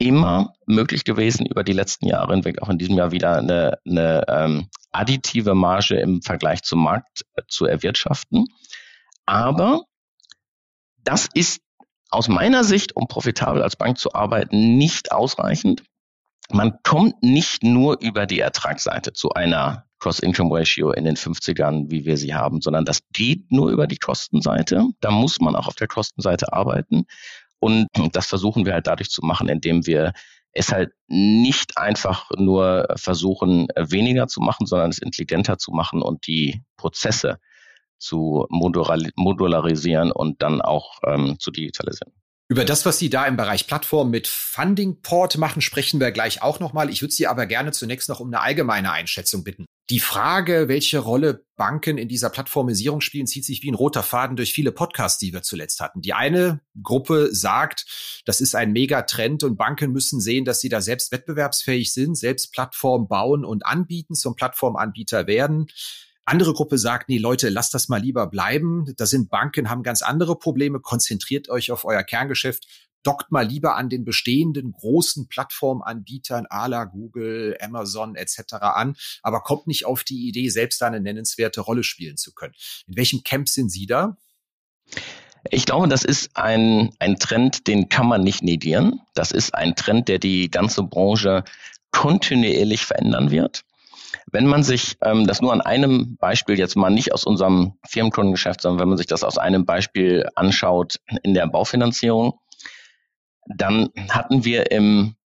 immer 0.00 0.54
möglich 0.66 1.04
gewesen, 1.04 1.46
über 1.46 1.62
die 1.62 1.74
letzten 1.74 2.06
Jahre 2.06 2.32
hinweg, 2.32 2.62
auch 2.62 2.70
in 2.70 2.78
diesem 2.78 2.96
Jahr 2.96 3.12
wieder 3.12 3.36
eine, 3.36 3.78
eine 3.86 4.24
ähm, 4.28 4.68
additive 4.92 5.54
Marge 5.54 6.00
im 6.00 6.22
Vergleich 6.22 6.62
zum 6.62 6.82
Markt 6.82 7.22
äh, 7.36 7.42
zu 7.48 7.66
erwirtschaften. 7.66 8.46
Aber 9.26 9.82
das 11.04 11.28
ist 11.34 11.60
aus 12.10 12.28
meiner 12.28 12.64
Sicht, 12.64 12.96
um 12.96 13.08
profitabel 13.08 13.62
als 13.62 13.76
Bank 13.76 13.98
zu 13.98 14.14
arbeiten, 14.14 14.78
nicht 14.78 15.12
ausreichend. 15.12 15.84
Man 16.50 16.78
kommt 16.82 17.22
nicht 17.22 17.62
nur 17.62 18.00
über 18.00 18.26
die 18.26 18.40
Ertragsseite 18.40 19.12
zu 19.12 19.30
einer 19.30 19.84
Cost-Income-Ratio 20.00 20.92
in 20.92 21.04
den 21.04 21.16
50ern, 21.16 21.90
wie 21.90 22.06
wir 22.06 22.16
sie 22.16 22.34
haben, 22.34 22.62
sondern 22.62 22.86
das 22.86 23.00
geht 23.12 23.52
nur 23.52 23.70
über 23.70 23.86
die 23.86 23.98
Kostenseite. 23.98 24.86
Da 25.00 25.10
muss 25.10 25.40
man 25.40 25.54
auch 25.54 25.68
auf 25.68 25.74
der 25.74 25.88
Kostenseite 25.88 26.52
arbeiten. 26.54 27.04
Und 27.60 27.88
das 28.12 28.26
versuchen 28.26 28.66
wir 28.66 28.72
halt 28.72 28.86
dadurch 28.86 29.10
zu 29.10 29.24
machen, 29.24 29.48
indem 29.48 29.86
wir 29.86 30.12
es 30.52 30.72
halt 30.72 30.90
nicht 31.06 31.78
einfach 31.78 32.28
nur 32.36 32.88
versuchen, 32.96 33.68
weniger 33.76 34.26
zu 34.26 34.40
machen, 34.40 34.66
sondern 34.66 34.90
es 34.90 34.98
intelligenter 34.98 35.58
zu 35.58 35.70
machen 35.70 36.02
und 36.02 36.26
die 36.26 36.62
Prozesse 36.76 37.38
zu 37.98 38.46
modularisieren 38.48 40.10
und 40.10 40.42
dann 40.42 40.60
auch 40.60 40.98
ähm, 41.06 41.38
zu 41.38 41.50
digitalisieren. 41.50 42.12
Über 42.50 42.64
das, 42.64 42.84
was 42.84 42.98
Sie 42.98 43.10
da 43.10 43.26
im 43.26 43.36
Bereich 43.36 43.68
Plattform 43.68 44.10
mit 44.10 44.26
Funding 44.26 45.02
Port 45.02 45.38
machen, 45.38 45.62
sprechen 45.62 46.00
wir 46.00 46.10
gleich 46.10 46.42
auch 46.42 46.58
nochmal. 46.58 46.90
Ich 46.90 47.00
würde 47.00 47.14
Sie 47.14 47.28
aber 47.28 47.46
gerne 47.46 47.70
zunächst 47.70 48.08
noch 48.08 48.18
um 48.18 48.26
eine 48.26 48.40
allgemeine 48.40 48.90
Einschätzung 48.90 49.44
bitten. 49.44 49.66
Die 49.88 50.00
Frage, 50.00 50.66
welche 50.66 50.98
Rolle 50.98 51.44
Banken 51.54 51.96
in 51.96 52.08
dieser 52.08 52.28
Plattformisierung 52.28 53.02
spielen, 53.02 53.28
zieht 53.28 53.44
sich 53.44 53.62
wie 53.62 53.70
ein 53.70 53.76
roter 53.76 54.02
Faden 54.02 54.34
durch 54.34 54.52
viele 54.52 54.72
Podcasts, 54.72 55.20
die 55.20 55.32
wir 55.32 55.42
zuletzt 55.42 55.78
hatten. 55.78 56.00
Die 56.00 56.12
eine 56.12 56.60
Gruppe 56.82 57.28
sagt, 57.32 57.84
das 58.24 58.40
ist 58.40 58.56
ein 58.56 58.72
Megatrend 58.72 59.44
und 59.44 59.56
Banken 59.56 59.92
müssen 59.92 60.20
sehen, 60.20 60.44
dass 60.44 60.60
sie 60.60 60.68
da 60.68 60.80
selbst 60.80 61.12
wettbewerbsfähig 61.12 61.92
sind, 61.92 62.18
selbst 62.18 62.52
Plattformen 62.52 63.06
bauen 63.06 63.44
und 63.44 63.64
anbieten, 63.64 64.16
zum 64.16 64.34
Plattformanbieter 64.34 65.28
werden. 65.28 65.68
Andere 66.24 66.52
Gruppe 66.52 66.78
sagt, 66.78 67.08
nee, 67.08 67.18
Leute, 67.18 67.48
lasst 67.48 67.74
das 67.74 67.88
mal 67.88 68.00
lieber 68.00 68.26
bleiben. 68.28 68.92
Da 68.96 69.06
sind 69.06 69.30
Banken, 69.30 69.68
haben 69.68 69.82
ganz 69.82 70.02
andere 70.02 70.38
Probleme. 70.38 70.80
Konzentriert 70.80 71.48
euch 71.48 71.72
auf 71.72 71.84
euer 71.84 72.02
Kerngeschäft. 72.02 72.66
Dockt 73.02 73.32
mal 73.32 73.46
lieber 73.46 73.76
an 73.76 73.88
den 73.88 74.04
bestehenden 74.04 74.72
großen 74.72 75.26
Plattformanbietern, 75.28 76.46
ala 76.50 76.84
Google, 76.84 77.56
Amazon 77.60 78.14
etc. 78.14 78.54
an, 78.60 78.94
aber 79.22 79.40
kommt 79.40 79.66
nicht 79.66 79.86
auf 79.86 80.04
die 80.04 80.28
Idee, 80.28 80.50
selbst 80.50 80.82
eine 80.82 81.00
nennenswerte 81.00 81.62
Rolle 81.62 81.82
spielen 81.82 82.18
zu 82.18 82.34
können. 82.34 82.52
In 82.86 82.96
welchem 82.96 83.22
Camp 83.22 83.48
sind 83.48 83.70
Sie 83.70 83.86
da? 83.86 84.18
Ich 85.48 85.64
glaube, 85.64 85.88
das 85.88 86.04
ist 86.04 86.36
ein, 86.36 86.94
ein 86.98 87.16
Trend, 87.18 87.66
den 87.66 87.88
kann 87.88 88.06
man 88.06 88.22
nicht 88.22 88.42
negieren. 88.42 89.00
Das 89.14 89.30
ist 89.30 89.54
ein 89.54 89.74
Trend, 89.74 90.08
der 90.08 90.18
die 90.18 90.50
ganze 90.50 90.82
Branche 90.82 91.44
kontinuierlich 91.92 92.84
verändern 92.84 93.30
wird. 93.30 93.64
Wenn 94.30 94.46
man 94.46 94.62
sich 94.62 94.96
ähm, 95.02 95.26
das 95.26 95.40
nur 95.40 95.52
an 95.52 95.60
einem 95.60 96.16
Beispiel 96.16 96.58
jetzt 96.58 96.76
mal 96.76 96.90
nicht 96.90 97.12
aus 97.12 97.24
unserem 97.24 97.74
Firmenkundengeschäft, 97.88 98.60
sondern 98.60 98.80
wenn 98.80 98.88
man 98.88 98.98
sich 98.98 99.06
das 99.06 99.24
aus 99.24 99.38
einem 99.38 99.64
Beispiel 99.64 100.28
anschaut 100.34 100.96
in 101.22 101.34
der 101.34 101.46
Baufinanzierung, 101.46 102.38
dann 103.46 103.90
hatten 104.10 104.44
wir 104.44 104.70
im, 104.70 105.16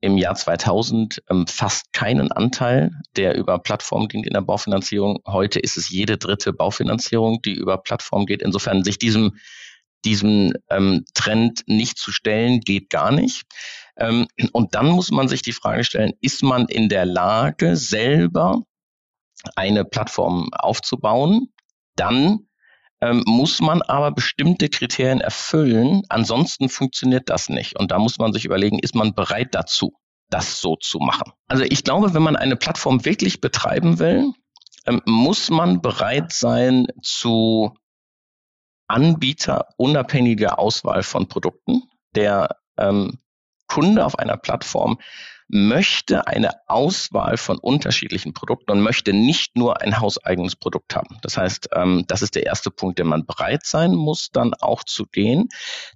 im 0.00 0.16
Jahr 0.16 0.34
2000 0.34 1.22
ähm, 1.30 1.46
fast 1.46 1.92
keinen 1.92 2.32
Anteil, 2.32 2.92
der 3.16 3.36
über 3.36 3.58
Plattform 3.58 4.08
ging 4.08 4.24
in 4.24 4.32
der 4.32 4.40
Baufinanzierung. 4.40 5.20
Heute 5.26 5.60
ist 5.60 5.76
es 5.76 5.90
jede 5.90 6.16
dritte 6.16 6.52
Baufinanzierung, 6.52 7.42
die 7.42 7.54
über 7.54 7.78
Plattform 7.78 8.26
geht. 8.26 8.42
Insofern 8.42 8.84
sich 8.84 8.98
diesem, 8.98 9.36
diesem 10.04 10.52
ähm, 10.70 11.04
Trend 11.14 11.64
nicht 11.66 11.98
zu 11.98 12.12
stellen, 12.12 12.60
geht 12.60 12.90
gar 12.90 13.10
nicht. 13.10 13.42
Ähm, 13.96 14.26
und 14.52 14.74
dann 14.74 14.86
muss 14.88 15.10
man 15.10 15.28
sich 15.28 15.42
die 15.42 15.52
Frage 15.52 15.84
stellen, 15.84 16.12
ist 16.20 16.42
man 16.42 16.66
in 16.66 16.88
der 16.88 17.06
Lage, 17.06 17.76
selber 17.76 18.62
eine 19.54 19.84
Plattform 19.84 20.50
aufzubauen? 20.52 21.48
Dann 21.96 22.46
ähm, 23.00 23.22
muss 23.26 23.60
man 23.60 23.82
aber 23.82 24.12
bestimmte 24.12 24.68
Kriterien 24.68 25.20
erfüllen. 25.20 26.02
Ansonsten 26.08 26.68
funktioniert 26.68 27.28
das 27.28 27.48
nicht. 27.48 27.78
Und 27.78 27.90
da 27.90 27.98
muss 27.98 28.18
man 28.18 28.32
sich 28.32 28.44
überlegen, 28.44 28.78
ist 28.78 28.94
man 28.94 29.14
bereit 29.14 29.54
dazu, 29.54 29.94
das 30.30 30.60
so 30.60 30.76
zu 30.76 30.98
machen? 30.98 31.32
Also 31.48 31.64
ich 31.64 31.84
glaube, 31.84 32.14
wenn 32.14 32.22
man 32.22 32.36
eine 32.36 32.56
Plattform 32.56 33.04
wirklich 33.04 33.40
betreiben 33.40 33.98
will, 33.98 34.32
ähm, 34.86 35.02
muss 35.04 35.50
man 35.50 35.80
bereit 35.82 36.32
sein 36.32 36.86
zu 37.02 37.74
anbieterunabhängiger 38.88 40.58
Auswahl 40.58 41.02
von 41.02 41.28
Produkten. 41.28 41.82
Der 42.14 42.56
ähm, 42.78 43.18
Kunde 43.66 44.04
auf 44.04 44.18
einer 44.18 44.36
Plattform 44.36 44.98
möchte 45.48 46.26
eine 46.26 46.50
Auswahl 46.66 47.36
von 47.36 47.58
unterschiedlichen 47.58 48.32
Produkten 48.32 48.72
und 48.72 48.80
möchte 48.80 49.12
nicht 49.12 49.56
nur 49.56 49.80
ein 49.80 50.00
hauseigenes 50.00 50.56
Produkt 50.56 50.96
haben. 50.96 51.18
Das 51.22 51.36
heißt, 51.36 51.68
ähm, 51.72 52.04
das 52.08 52.22
ist 52.22 52.34
der 52.34 52.46
erste 52.46 52.70
Punkt, 52.70 52.98
den 52.98 53.06
man 53.06 53.26
bereit 53.26 53.64
sein 53.64 53.94
muss, 53.94 54.30
dann 54.32 54.54
auch 54.54 54.82
zu 54.82 55.06
gehen. 55.06 55.48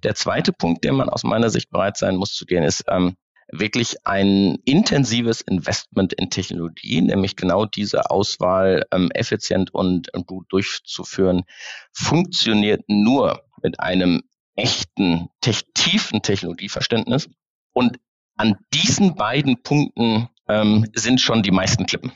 Der 0.03 0.15
zweite 0.15 0.53
Punkt, 0.53 0.83
den 0.85 0.95
man 0.95 1.09
aus 1.09 1.23
meiner 1.23 1.49
Sicht 1.49 1.69
bereit 1.69 1.97
sein 1.97 2.15
muss 2.15 2.33
zu 2.33 2.45
gehen, 2.45 2.63
ist 2.63 2.85
ähm, 2.87 3.15
wirklich 3.51 3.97
ein 4.05 4.57
intensives 4.65 5.41
Investment 5.41 6.13
in 6.13 6.29
Technologie, 6.29 7.01
nämlich 7.01 7.35
genau 7.35 7.65
diese 7.65 8.09
Auswahl 8.09 8.85
ähm, 8.91 9.11
effizient 9.13 9.73
und 9.73 10.09
gut 10.25 10.45
durchzuführen, 10.49 11.43
funktioniert 11.91 12.83
nur 12.87 13.43
mit 13.61 13.79
einem 13.79 14.23
echten, 14.55 15.29
tiefen 15.73 16.21
Technologieverständnis. 16.21 17.29
Und 17.73 17.97
an 18.37 18.57
diesen 18.73 19.15
beiden 19.15 19.61
Punkten 19.61 20.29
ähm, 20.47 20.85
sind 20.93 21.21
schon 21.21 21.43
die 21.43 21.51
meisten 21.51 21.85
Klippen. 21.85 22.11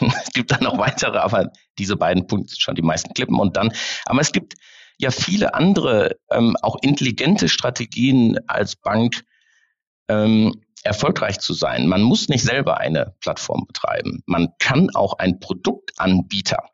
es 0.00 0.32
gibt 0.32 0.50
dann 0.50 0.62
noch 0.62 0.78
weitere, 0.78 1.18
aber 1.18 1.52
diese 1.78 1.96
beiden 1.96 2.26
Punkte 2.26 2.50
sind 2.54 2.62
schon 2.62 2.74
die 2.74 2.82
meisten 2.82 3.14
Klippen. 3.14 3.38
Und 3.38 3.56
dann, 3.56 3.72
aber 4.06 4.20
es 4.20 4.32
gibt 4.32 4.54
ja 4.98 5.10
viele 5.10 5.54
andere, 5.54 6.16
ähm, 6.30 6.56
auch 6.62 6.76
intelligente 6.82 7.48
Strategien 7.48 8.38
als 8.46 8.76
Bank, 8.76 9.24
ähm, 10.08 10.54
erfolgreich 10.82 11.40
zu 11.40 11.52
sein. 11.52 11.86
Man 11.86 12.02
muss 12.02 12.28
nicht 12.28 12.42
selber 12.42 12.78
eine 12.78 13.14
Plattform 13.20 13.66
betreiben. 13.66 14.22
Man 14.26 14.48
kann 14.58 14.90
auch 14.94 15.18
ein 15.18 15.40
Produktanbieter 15.40 16.64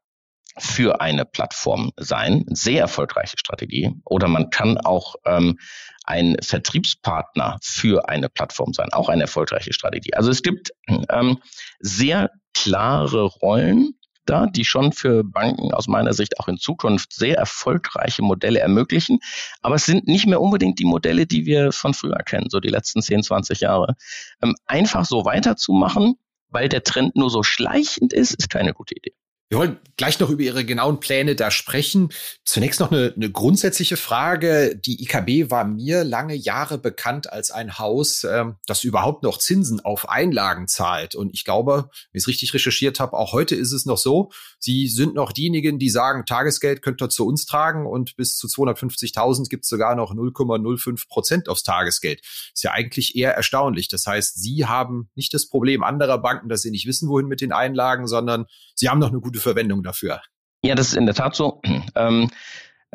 für 0.59 1.01
eine 1.01 1.25
Plattform 1.25 1.93
sein. 1.97 2.45
Sehr 2.49 2.81
erfolgreiche 2.81 3.37
Strategie. 3.39 3.93
Oder 4.05 4.29
man 4.29 4.51
kann 4.51 4.79
auch 4.79 5.17
ähm, 5.25 5.59
ein 6.05 6.37
Vertriebspartner 6.41 7.59
für 7.63 8.09
eine 8.09 8.29
Plattform 8.29 8.73
sein. 8.73 8.93
Auch 8.93 9.09
eine 9.09 9.23
erfolgreiche 9.23 9.73
Strategie. 9.73 10.15
Also 10.15 10.31
es 10.31 10.43
gibt 10.43 10.71
ähm, 11.11 11.39
sehr 11.81 12.31
klare 12.55 13.25
Rollen 13.25 13.99
da, 14.27 14.47
die 14.47 14.65
schon 14.65 14.93
für 14.93 15.25
Banken 15.25 15.73
aus 15.73 15.89
meiner 15.89 16.13
Sicht 16.13 16.39
auch 16.39 16.49
in 16.49 16.59
Zukunft 16.59 17.13
sehr 17.13 17.37
erfolgreiche 17.37 18.23
Modelle 18.23 18.61
ermöglichen. 18.61 19.21
Aber 19.63 19.77
es 19.77 19.87
sind 19.87 20.07
nicht 20.07 20.27
mehr 20.27 20.41
unbedingt 20.41 20.79
die 20.79 20.85
Modelle, 20.85 21.27
die 21.27 21.47
wir 21.47 21.73
von 21.73 21.95
früher 21.95 22.19
kennen, 22.19 22.51
so 22.51 22.61
die 22.61 22.69
letzten 22.69 23.03
10, 23.03 23.23
20 23.23 23.61
Jahre. 23.61 23.97
Ähm, 24.43 24.55
einfach 24.67 25.05
so 25.05 25.25
weiterzumachen, 25.25 26.17
weil 26.49 26.69
der 26.69 26.83
Trend 26.83 27.17
nur 27.17 27.31
so 27.31 27.43
schleichend 27.43 28.13
ist, 28.13 28.35
ist 28.35 28.51
keine 28.51 28.73
gute 28.73 28.95
Idee. 28.95 29.15
Wir 29.49 29.59
wollen 29.59 29.79
gleich 29.97 30.19
noch 30.19 30.29
über 30.29 30.43
Ihre 30.43 30.65
genauen 30.65 30.99
Pläne 30.99 31.37
da 31.37 31.53
sprechen. 31.53 32.09
Zunächst 32.45 32.81
noch 32.81 32.91
eine, 32.91 33.13
eine 33.15 33.31
grundsätzliche 33.31 33.97
Frage. 33.97 34.77
Die 34.77 35.01
IKB 35.05 35.53
war 35.53 35.65
mir 35.65 36.03
lange 36.03 36.35
Jahre 36.35 36.79
bekannt 36.79 37.33
als 37.33 37.53
ein 37.53 37.79
Haus, 37.79 38.25
ähm, 38.25 38.57
das 38.67 38.83
überhaupt 38.83 39.23
noch 39.23 39.39
Zinsen 39.39 39.79
auf 39.85 40.09
Einlagen 40.09 40.67
zahlt. 40.67 41.15
Und 41.15 41.33
ich 41.33 41.45
glaube, 41.45 41.89
wenn 42.11 42.19
ich 42.19 42.25
es 42.25 42.29
richtig 42.29 42.55
recherchiert 42.55 42.99
habe, 42.99 43.17
auch 43.17 43.33
heute 43.33 43.55
ist 43.55 43.71
es 43.71 43.87
noch 43.87 43.99
so. 43.99 44.33
Sie 44.59 44.89
sind 44.89 45.15
noch 45.15 45.31
diejenigen, 45.31 45.79
die 45.79 45.91
sagen, 45.91 46.27
Tagesgeld 46.27 46.83
könnt 46.83 47.01
ihr 47.01 47.09
zu 47.09 47.25
uns 47.25 47.47
tragen 47.47 47.87
und 47.87 48.17
bis 48.17 48.37
zu 48.37 48.49
250.000 48.49 49.49
gibt 49.49 49.63
es 49.63 49.69
sogar 49.69 49.95
noch 49.95 50.13
0,05 50.13 51.07
Prozent 51.09 51.49
aufs 51.49 51.63
Tagesgeld. 51.63 52.21
Ist 52.53 52.65
ja 52.65 52.73
eigentlich 52.73 53.15
eher 53.15 53.35
erstaunlich. 53.35 53.87
Das 53.87 54.07
heißt, 54.07 54.43
Sie 54.43 54.67
haben 54.67 55.09
nicht 55.15 55.33
das 55.33 55.49
Problem 55.49 55.85
anderer 55.85 56.19
Banken, 56.19 56.49
dass 56.49 56.63
sie 56.63 56.73
nicht 56.73 56.87
wissen, 56.87 57.09
wohin 57.09 57.29
mit 57.29 57.41
den 57.41 57.53
Einlagen, 57.53 58.09
sondern 58.09 58.47
Sie 58.75 58.89
haben 58.89 58.99
noch 58.99 59.11
eine 59.11 59.21
gute 59.21 59.36
gute 59.37 59.43
Verwendung 59.43 59.83
dafür. 59.83 60.23
Ja, 60.63 60.75
das 60.75 60.89
ist 60.89 60.97
in 60.97 61.07
der 61.07 61.15
Tat 61.15 61.37
so. 61.37 61.61
Ähm, 61.95 62.31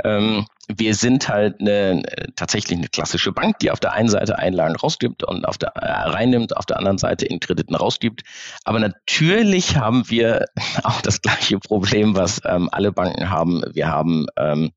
ähm, 0.03 0.45
wir 0.67 0.93
sind 0.95 1.27
halt 1.27 1.59
eine, 1.59 2.03
tatsächlich 2.35 2.77
eine 2.77 2.87
klassische 2.87 3.31
Bank, 3.31 3.57
die 3.59 3.71
auf 3.71 3.79
der 3.79 3.93
einen 3.93 4.09
Seite 4.09 4.37
Einlagen 4.37 4.75
rausgibt 4.75 5.23
und 5.23 5.43
auf 5.45 5.57
der 5.57 5.69
äh, 5.69 6.09
reinnimmt, 6.09 6.55
auf 6.55 6.65
der 6.65 6.77
anderen 6.77 6.99
Seite 6.99 7.25
in 7.25 7.39
Krediten 7.39 7.75
rausgibt. 7.75 8.21
Aber 8.63 8.79
natürlich 8.79 9.75
haben 9.75 10.07
wir 10.09 10.45
auch 10.83 11.01
das 11.01 11.21
gleiche 11.21 11.57
Problem, 11.59 12.15
was 12.15 12.41
ähm, 12.45 12.69
alle 12.71 12.91
Banken 12.91 13.31
haben. 13.31 13.63
Wir 13.73 13.87
haben 13.87 14.27
ähm, 14.37 14.71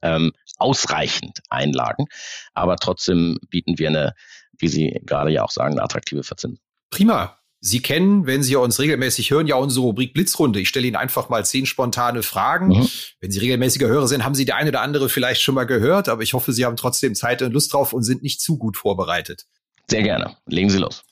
ähm, 0.00 0.32
ausreichend 0.56 1.40
Einlagen, 1.50 2.06
aber 2.54 2.76
trotzdem 2.76 3.38
bieten 3.50 3.78
wir 3.78 3.88
eine, 3.88 4.14
wie 4.58 4.68
Sie 4.68 5.00
gerade 5.04 5.30
ja 5.30 5.44
auch 5.44 5.50
sagen, 5.50 5.74
eine 5.74 5.82
attraktive 5.82 6.22
Verzinsung. 6.22 6.60
Prima. 6.90 7.38
Sie 7.66 7.80
kennen, 7.80 8.26
wenn 8.26 8.42
Sie 8.42 8.56
uns 8.56 8.78
regelmäßig 8.78 9.30
hören, 9.30 9.46
ja 9.46 9.56
unsere 9.56 9.86
Rubrik 9.86 10.12
Blitzrunde. 10.12 10.60
Ich 10.60 10.68
stelle 10.68 10.86
Ihnen 10.86 10.96
einfach 10.96 11.30
mal 11.30 11.46
zehn 11.46 11.64
spontane 11.64 12.22
Fragen. 12.22 12.68
Mhm. 12.68 12.88
Wenn 13.22 13.30
Sie 13.30 13.38
regelmäßiger 13.38 13.88
Hörer 13.88 14.06
sind, 14.06 14.22
haben 14.22 14.34
Sie 14.34 14.44
der 14.44 14.56
eine 14.56 14.68
oder 14.68 14.82
andere 14.82 15.08
vielleicht 15.08 15.40
schon 15.40 15.54
mal 15.54 15.64
gehört, 15.64 16.10
aber 16.10 16.22
ich 16.22 16.34
hoffe, 16.34 16.52
Sie 16.52 16.66
haben 16.66 16.76
trotzdem 16.76 17.14
Zeit 17.14 17.40
und 17.40 17.52
Lust 17.54 17.72
drauf 17.72 17.94
und 17.94 18.02
sind 18.02 18.22
nicht 18.22 18.42
zu 18.42 18.58
gut 18.58 18.76
vorbereitet. 18.76 19.46
Sehr 19.88 20.02
gerne. 20.02 20.36
Legen 20.46 20.68
Sie 20.68 20.76
los. 20.76 21.04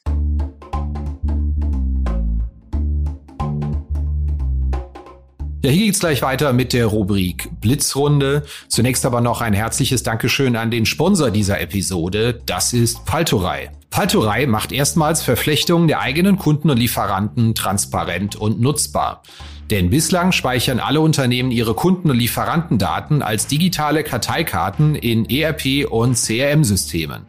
Ja, 5.64 5.70
hier 5.70 5.86
geht's 5.86 6.00
gleich 6.00 6.20
weiter 6.20 6.52
mit 6.52 6.74
der 6.74 6.84
Rubrik 6.84 7.48
Blitzrunde. 7.62 8.44
Zunächst 8.68 9.06
aber 9.06 9.22
noch 9.22 9.40
ein 9.40 9.54
herzliches 9.54 10.02
Dankeschön 10.02 10.56
an 10.56 10.70
den 10.70 10.84
Sponsor 10.84 11.30
dieser 11.30 11.62
Episode. 11.62 12.42
Das 12.44 12.74
ist 12.74 13.06
Paltorei. 13.06 13.70
Paltorei 13.92 14.46
macht 14.46 14.72
erstmals 14.72 15.22
Verflechtungen 15.22 15.86
der 15.86 16.00
eigenen 16.00 16.38
Kunden 16.38 16.70
und 16.70 16.78
Lieferanten 16.78 17.54
transparent 17.54 18.36
und 18.36 18.58
nutzbar. 18.58 19.22
Denn 19.70 19.90
bislang 19.90 20.32
speichern 20.32 20.80
alle 20.80 21.02
Unternehmen 21.02 21.50
ihre 21.50 21.74
Kunden- 21.74 22.10
und 22.10 22.16
Lieferantendaten 22.16 23.20
als 23.20 23.48
digitale 23.48 24.02
Karteikarten 24.02 24.94
in 24.94 25.26
ERP- 25.26 25.84
und 25.84 26.14
CRM-Systemen. 26.14 27.26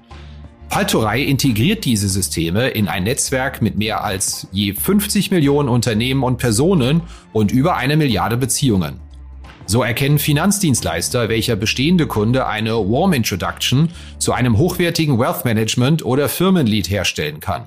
Paltorei 0.70 1.22
integriert 1.24 1.84
diese 1.84 2.08
Systeme 2.08 2.70
in 2.70 2.88
ein 2.88 3.03
Netzwerk 3.03 3.62
mit 3.62 3.77
mehr 3.77 4.01
als 4.05 4.48
je 4.53 4.74
50 4.74 5.32
Millionen 5.32 5.67
Unternehmen 5.67 6.24
und 6.24 6.38
Personen 6.38 7.01
und 7.34 7.51
über 7.51 7.75
eine 7.75 7.98
Milliarde 7.98 8.38
Beziehungen. 8.38 9.01
So 9.65 9.82
erkennen 9.82 10.20
Finanzdienstleister, 10.20 11.29
welcher 11.29 11.55
bestehende 11.55 12.05
Kunde 12.05 12.48
eine 12.48 12.74
Warm 12.74 13.13
Introduction 13.13 13.89
zu 14.20 14.34
einem 14.34 14.58
hochwertigen 14.58 15.17
Wealth 15.17 15.46
Management 15.46 16.05
oder 16.05 16.27
Firmenlead 16.29 16.89
herstellen 16.89 17.39
kann. 17.39 17.63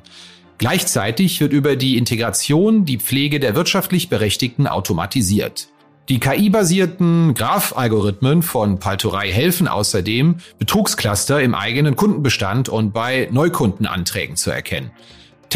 Gleichzeitig 0.58 1.40
wird 1.40 1.52
über 1.52 1.76
die 1.76 1.98
Integration 1.98 2.84
die 2.84 2.98
Pflege 2.98 3.40
der 3.40 3.54
wirtschaftlich 3.54 4.08
Berechtigten 4.08 4.66
automatisiert. 4.66 5.68
Die 6.08 6.20
KI-basierten 6.20 7.34
Graph-Algorithmen 7.34 8.42
von 8.42 8.78
Paltorei 8.78 9.32
helfen 9.32 9.66
außerdem, 9.66 10.36
Betrugscluster 10.58 11.42
im 11.42 11.54
eigenen 11.54 11.96
Kundenbestand 11.96 12.68
und 12.68 12.92
bei 12.92 13.28
Neukundenanträgen 13.32 14.36
zu 14.36 14.50
erkennen. 14.50 14.92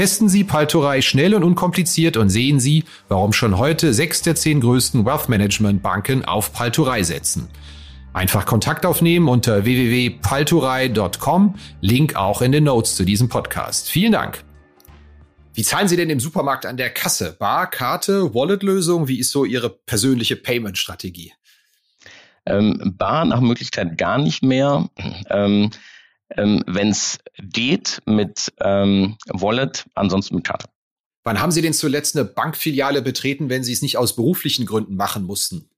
Testen 0.01 0.31
Sie 0.31 0.45
Paltorei 0.45 1.03
schnell 1.03 1.35
und 1.35 1.45
unkompliziert 1.45 2.17
und 2.17 2.31
sehen 2.31 2.59
Sie, 2.59 2.85
warum 3.09 3.35
schon 3.35 3.59
heute 3.59 3.93
sechs 3.93 4.23
der 4.23 4.35
zehn 4.35 4.63
größten 4.63 5.05
Wealth 5.05 5.29
Management 5.29 5.83
Banken 5.83 6.25
auf 6.25 6.55
Paltorei 6.55 7.03
setzen. 7.03 7.49
Einfach 8.15 8.47
Kontakt 8.47 8.87
aufnehmen 8.87 9.29
unter 9.29 9.67
www.paltorei.com, 9.67 11.55
Link 11.83 12.17
auch 12.17 12.41
in 12.41 12.51
den 12.51 12.65
Notes 12.65 12.97
zu 12.97 13.05
diesem 13.05 13.29
Podcast. 13.29 13.91
Vielen 13.91 14.13
Dank. 14.13 14.43
Wie 15.53 15.65
zahlen 15.65 15.87
Sie 15.87 15.99
denn 15.99 16.09
im 16.09 16.19
Supermarkt 16.19 16.65
an 16.65 16.79
der 16.79 16.89
Kasse? 16.89 17.37
Bar, 17.39 17.69
Karte, 17.69 18.33
Wallet-Lösung? 18.33 19.07
Wie 19.07 19.19
ist 19.19 19.31
so 19.31 19.45
Ihre 19.45 19.69
persönliche 19.69 20.37
Payment-Strategie? 20.37 21.35
Ähm, 22.47 22.95
Bar 22.97 23.27
nach 23.27 23.43
Möglichkeit 23.43 23.99
gar 23.99 24.17
nicht 24.17 24.43
mehr. 24.43 24.89
Ähm, 25.29 25.71
ähm, 26.37 26.63
wenn 26.67 26.89
es 26.89 27.19
geht 27.39 28.01
mit 28.07 28.53
ähm, 28.61 29.17
Wallet, 29.29 29.87
ansonsten 29.95 30.37
mit 30.37 30.45
Karte. 30.45 30.69
Wann 31.23 31.41
haben 31.41 31.53
Sie 31.53 31.63
denn 31.63 31.75
zuletzt 31.75 32.17
eine 32.17 32.25
Bankfiliale 32.25 33.03
betreten, 33.03 33.51
wenn 33.51 33.63
Sie 33.63 33.73
es 33.73 33.83
nicht 33.83 33.99
aus 33.99 34.17
beruflichen 34.17 34.67
Gründen 34.67 34.97
machen 34.97 35.25
mussten? 35.25 35.69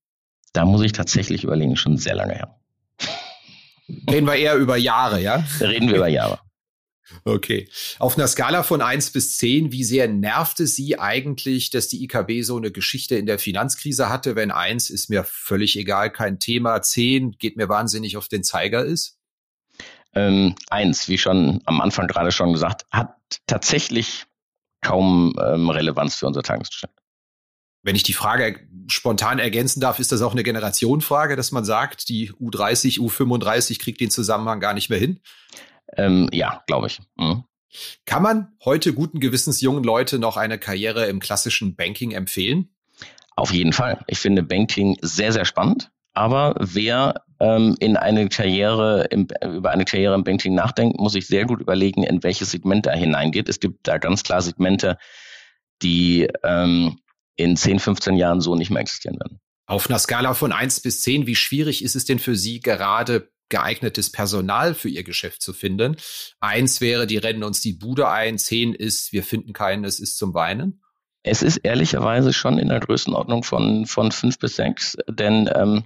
Da 0.52 0.64
muss 0.64 0.82
ich 0.82 0.92
tatsächlich 0.92 1.44
überlegen, 1.44 1.76
schon 1.76 1.96
sehr 1.96 2.14
lange 2.14 2.34
her. 2.34 2.58
Reden 4.08 4.26
wir 4.26 4.36
eher 4.36 4.56
über 4.56 4.76
Jahre, 4.76 5.20
ja? 5.20 5.44
Reden 5.60 5.88
wir 5.88 5.96
über 5.96 6.08
Jahre. 6.08 6.38
Okay. 7.24 7.68
Auf 7.98 8.16
einer 8.16 8.28
Skala 8.28 8.62
von 8.62 8.80
eins 8.80 9.10
bis 9.10 9.36
zehn, 9.36 9.72
wie 9.72 9.84
sehr 9.84 10.08
nervte 10.08 10.66
Sie 10.66 10.98
eigentlich, 10.98 11.70
dass 11.70 11.88
die 11.88 12.02
IKB 12.04 12.42
so 12.42 12.56
eine 12.56 12.70
Geschichte 12.70 13.16
in 13.16 13.26
der 13.26 13.38
Finanzkrise 13.38 14.08
hatte? 14.08 14.36
Wenn 14.36 14.50
eins 14.50 14.88
ist 14.88 15.10
mir 15.10 15.24
völlig 15.24 15.76
egal, 15.76 16.10
kein 16.10 16.38
Thema. 16.38 16.80
Zehn 16.82 17.32
geht 17.32 17.56
mir 17.56 17.68
wahnsinnig 17.68 18.16
auf 18.16 18.28
den 18.28 18.44
Zeiger 18.44 18.84
ist? 18.84 19.18
Ähm, 20.14 20.54
eins, 20.68 21.08
wie 21.08 21.18
schon 21.18 21.62
am 21.64 21.80
Anfang 21.80 22.06
gerade 22.06 22.32
schon 22.32 22.52
gesagt, 22.52 22.84
hat 22.90 23.16
tatsächlich 23.46 24.26
kaum 24.82 25.34
ähm, 25.42 25.70
Relevanz 25.70 26.16
für 26.16 26.26
unser 26.26 26.42
Tagesgeschäft. 26.42 26.94
Wenn 27.82 27.96
ich 27.96 28.02
die 28.02 28.12
Frage 28.12 28.60
spontan 28.88 29.38
ergänzen 29.38 29.80
darf, 29.80 29.98
ist 29.98 30.12
das 30.12 30.22
auch 30.22 30.32
eine 30.32 30.44
Generationenfrage, 30.44 31.34
dass 31.34 31.50
man 31.50 31.64
sagt, 31.64 32.08
die 32.08 32.30
U30, 32.32 32.98
U35 33.00 33.80
kriegt 33.80 34.00
den 34.00 34.10
Zusammenhang 34.10 34.60
gar 34.60 34.74
nicht 34.74 34.88
mehr 34.88 34.98
hin? 34.98 35.20
Ähm, 35.96 36.28
ja, 36.32 36.62
glaube 36.66 36.86
ich. 36.86 37.00
Mhm. 37.16 37.44
Kann 38.04 38.22
man 38.22 38.52
heute 38.64 38.92
guten 38.92 39.18
Gewissens 39.18 39.60
jungen 39.60 39.82
Leute 39.82 40.18
noch 40.18 40.36
eine 40.36 40.58
Karriere 40.58 41.06
im 41.06 41.20
klassischen 41.20 41.74
Banking 41.74 42.12
empfehlen? 42.12 42.68
Auf 43.34 43.52
jeden 43.52 43.72
Fall. 43.72 44.04
Ich 44.06 44.18
finde 44.18 44.42
Banking 44.42 44.98
sehr, 45.00 45.32
sehr 45.32 45.44
spannend. 45.44 45.90
Aber 46.14 46.54
wer 46.58 47.22
ähm, 47.40 47.76
in 47.80 47.96
eine 47.96 48.28
Karriere 48.28 49.06
im, 49.10 49.28
über 49.42 49.70
eine 49.70 49.84
Karriere 49.84 50.14
im 50.14 50.24
Banking 50.24 50.54
nachdenkt, 50.54 50.98
muss 50.98 51.12
sich 51.12 51.26
sehr 51.26 51.46
gut 51.46 51.60
überlegen, 51.60 52.02
in 52.02 52.22
welches 52.22 52.50
Segment 52.50 52.86
er 52.86 52.96
hineingeht. 52.96 53.48
Es 53.48 53.60
gibt 53.60 53.88
da 53.88 53.98
ganz 53.98 54.22
klar 54.22 54.42
Segmente, 54.42 54.98
die 55.82 56.28
ähm, 56.44 56.98
in 57.36 57.56
10, 57.56 57.80
15 57.80 58.16
Jahren 58.16 58.40
so 58.40 58.54
nicht 58.54 58.70
mehr 58.70 58.82
existieren 58.82 59.18
werden. 59.18 59.40
Auf 59.66 59.88
einer 59.88 59.98
Skala 59.98 60.34
von 60.34 60.52
1 60.52 60.80
bis 60.80 61.00
10, 61.00 61.26
wie 61.26 61.34
schwierig 61.34 61.82
ist 61.82 61.96
es 61.96 62.04
denn 62.04 62.18
für 62.18 62.36
Sie 62.36 62.60
gerade 62.60 63.30
geeignetes 63.48 64.10
Personal 64.10 64.74
für 64.74 64.88
Ihr 64.88 65.04
Geschäft 65.04 65.42
zu 65.42 65.52
finden? 65.52 65.96
Eins 66.40 66.80
wäre, 66.80 67.06
die 67.06 67.16
rennen 67.16 67.42
uns 67.42 67.60
die 67.60 67.72
Bude 67.72 68.08
ein. 68.08 68.38
Zehn 68.38 68.74
ist, 68.74 69.12
wir 69.12 69.22
finden 69.22 69.52
keinen, 69.52 69.84
es 69.84 69.98
ist 69.98 70.18
zum 70.18 70.34
Weinen. 70.34 70.82
Es 71.22 71.42
ist 71.42 71.58
ehrlicherweise 71.58 72.32
schon 72.32 72.58
in 72.58 72.68
der 72.68 72.80
Größenordnung 72.80 73.44
von, 73.44 73.86
von 73.86 74.10
fünf 74.10 74.38
bis 74.38 74.56
sechs, 74.56 74.96
denn 75.08 75.48
ähm, 75.54 75.84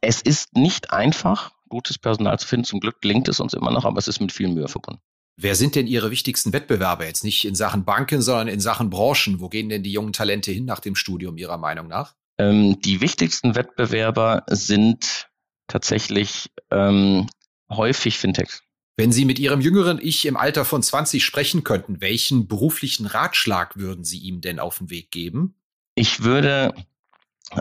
es 0.00 0.22
ist 0.22 0.56
nicht 0.56 0.92
einfach, 0.92 1.52
gutes 1.68 1.98
Personal 1.98 2.38
zu 2.38 2.46
finden. 2.46 2.64
Zum 2.64 2.80
Glück 2.80 3.00
gelingt 3.00 3.28
es 3.28 3.40
uns 3.40 3.54
immer 3.54 3.70
noch, 3.70 3.84
aber 3.84 3.98
es 3.98 4.08
ist 4.08 4.20
mit 4.20 4.32
viel 4.32 4.48
Mühe 4.48 4.68
verbunden. 4.68 5.00
Wer 5.36 5.54
sind 5.54 5.74
denn 5.74 5.86
Ihre 5.86 6.10
wichtigsten 6.10 6.52
Wettbewerber 6.52 7.06
jetzt? 7.06 7.24
Nicht 7.24 7.46
in 7.46 7.54
Sachen 7.54 7.84
Banken, 7.84 8.20
sondern 8.20 8.48
in 8.48 8.60
Sachen 8.60 8.90
Branchen. 8.90 9.40
Wo 9.40 9.48
gehen 9.48 9.70
denn 9.70 9.82
die 9.82 9.92
jungen 9.92 10.12
Talente 10.12 10.52
hin 10.52 10.66
nach 10.66 10.80
dem 10.80 10.94
Studium 10.94 11.38
Ihrer 11.38 11.56
Meinung 11.56 11.88
nach? 11.88 12.14
Ähm, 12.38 12.78
die 12.82 13.00
wichtigsten 13.00 13.54
Wettbewerber 13.54 14.44
sind 14.48 15.28
tatsächlich 15.66 16.50
ähm, 16.70 17.26
häufig 17.70 18.18
Fintechs. 18.18 18.62
Wenn 18.96 19.12
Sie 19.12 19.24
mit 19.24 19.38
Ihrem 19.38 19.62
jüngeren 19.62 19.98
Ich 20.02 20.26
im 20.26 20.36
Alter 20.36 20.66
von 20.66 20.82
20 20.82 21.24
sprechen 21.24 21.64
könnten, 21.64 22.02
welchen 22.02 22.48
beruflichen 22.48 23.06
Ratschlag 23.06 23.78
würden 23.78 24.04
Sie 24.04 24.18
ihm 24.18 24.42
denn 24.42 24.58
auf 24.58 24.76
den 24.78 24.90
Weg 24.90 25.10
geben? 25.10 25.54
Ich 25.94 26.22
würde 26.22 26.74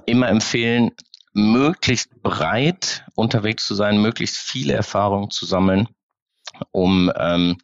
immer 0.06 0.28
empfehlen, 0.28 0.92
möglichst 1.34 2.22
breit 2.22 3.06
unterwegs 3.16 3.66
zu 3.66 3.76
sein, 3.76 4.02
möglichst 4.02 4.38
viele 4.38 4.74
Erfahrungen 4.74 5.30
zu 5.30 5.46
sammeln, 5.46 5.88
um 6.72 7.12
ähm, 7.16 7.58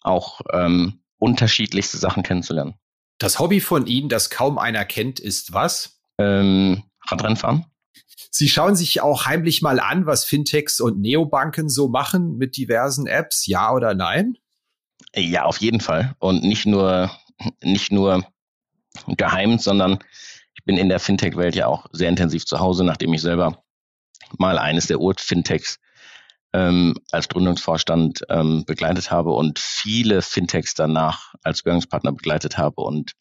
auch 0.00 0.40
ähm, 0.52 1.02
unterschiedlichste 1.18 1.98
Sachen 1.98 2.22
kennenzulernen. 2.22 2.74
Das 3.18 3.38
Hobby 3.38 3.60
von 3.60 3.86
Ihnen, 3.86 4.08
das 4.08 4.30
kaum 4.30 4.58
einer 4.58 4.84
kennt, 4.84 5.20
ist 5.20 5.52
was? 5.52 6.00
Ähm, 6.18 6.82
Radrennfahren. 7.06 7.66
Sie 8.30 8.48
schauen 8.48 8.76
sich 8.76 9.00
auch 9.00 9.26
heimlich 9.26 9.62
mal 9.62 9.78
an, 9.78 10.06
was 10.06 10.24
Fintechs 10.24 10.80
und 10.80 11.00
Neobanken 11.00 11.68
so 11.68 11.88
machen 11.88 12.38
mit 12.38 12.56
diversen 12.56 13.06
Apps, 13.06 13.46
ja 13.46 13.72
oder 13.72 13.94
nein? 13.94 14.38
Ja, 15.14 15.44
auf 15.44 15.58
jeden 15.58 15.80
Fall. 15.80 16.14
Und 16.18 16.42
nicht 16.42 16.64
nur, 16.64 17.10
nicht 17.62 17.92
nur 17.92 18.24
geheim, 19.06 19.58
sondern 19.58 19.98
bin 20.64 20.76
in 20.76 20.88
der 20.88 21.00
Fintech-Welt 21.00 21.54
ja 21.54 21.66
auch 21.66 21.86
sehr 21.92 22.08
intensiv 22.08 22.44
zu 22.44 22.60
Hause, 22.60 22.84
nachdem 22.84 23.12
ich 23.14 23.22
selber 23.22 23.62
mal 24.38 24.58
eines 24.58 24.86
der 24.86 25.00
Ur-Fintechs 25.00 25.78
ähm, 26.52 26.94
als 27.10 27.28
Gründungsvorstand 27.28 28.22
ähm, 28.28 28.64
begleitet 28.66 29.10
habe 29.10 29.32
und 29.32 29.58
viele 29.58 30.22
Fintechs 30.22 30.74
danach 30.74 31.34
als 31.42 31.60
Sparringspartner 31.60 32.12
begleitet 32.12 32.58
habe 32.58 32.82
und 32.82 33.12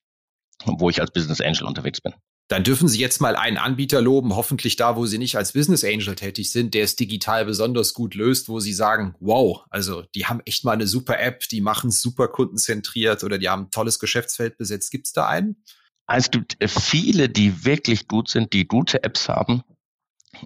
wo 0.65 0.89
ich 0.89 1.01
als 1.01 1.11
Business 1.11 1.41
Angel 1.41 1.65
unterwegs 1.65 2.01
bin. 2.01 2.13
Dann 2.51 2.65
dürfen 2.65 2.89
Sie 2.89 2.99
jetzt 2.99 3.21
mal 3.21 3.37
einen 3.37 3.57
Anbieter 3.57 4.01
loben, 4.01 4.35
hoffentlich 4.35 4.75
da, 4.75 4.97
wo 4.97 5.05
Sie 5.05 5.17
nicht 5.17 5.37
als 5.37 5.53
Business 5.53 5.85
Angel 5.85 6.15
tätig 6.15 6.51
sind, 6.51 6.73
der 6.73 6.83
es 6.83 6.97
digital 6.97 7.45
besonders 7.45 7.93
gut 7.93 8.13
löst, 8.13 8.49
wo 8.49 8.59
Sie 8.59 8.73
sagen, 8.73 9.15
wow, 9.21 9.63
also 9.69 10.03
die 10.15 10.25
haben 10.25 10.41
echt 10.43 10.65
mal 10.65 10.73
eine 10.73 10.85
super 10.85 11.17
App, 11.17 11.47
die 11.47 11.61
machen 11.61 11.91
es 11.91 12.01
super 12.01 12.27
kundenzentriert 12.27 13.23
oder 13.23 13.37
die 13.37 13.47
haben 13.47 13.63
ein 13.63 13.71
tolles 13.71 13.99
Geschäftsfeld 13.99 14.57
besetzt. 14.57 14.91
Gibt 14.91 15.07
es 15.07 15.13
da 15.13 15.27
einen? 15.27 15.63
Also 16.11 16.25
es 16.25 16.31
gibt 16.31 16.61
äh, 16.61 16.67
viele, 16.67 17.29
die 17.29 17.63
wirklich 17.63 18.09
gut 18.09 18.29
sind, 18.29 18.51
die 18.51 18.67
gute 18.67 19.01
Apps 19.01 19.29
haben. 19.29 19.63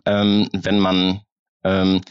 Ähm, 0.06 0.48
wenn 0.54 0.80
man, 0.80 1.22
ähm, 1.64 2.02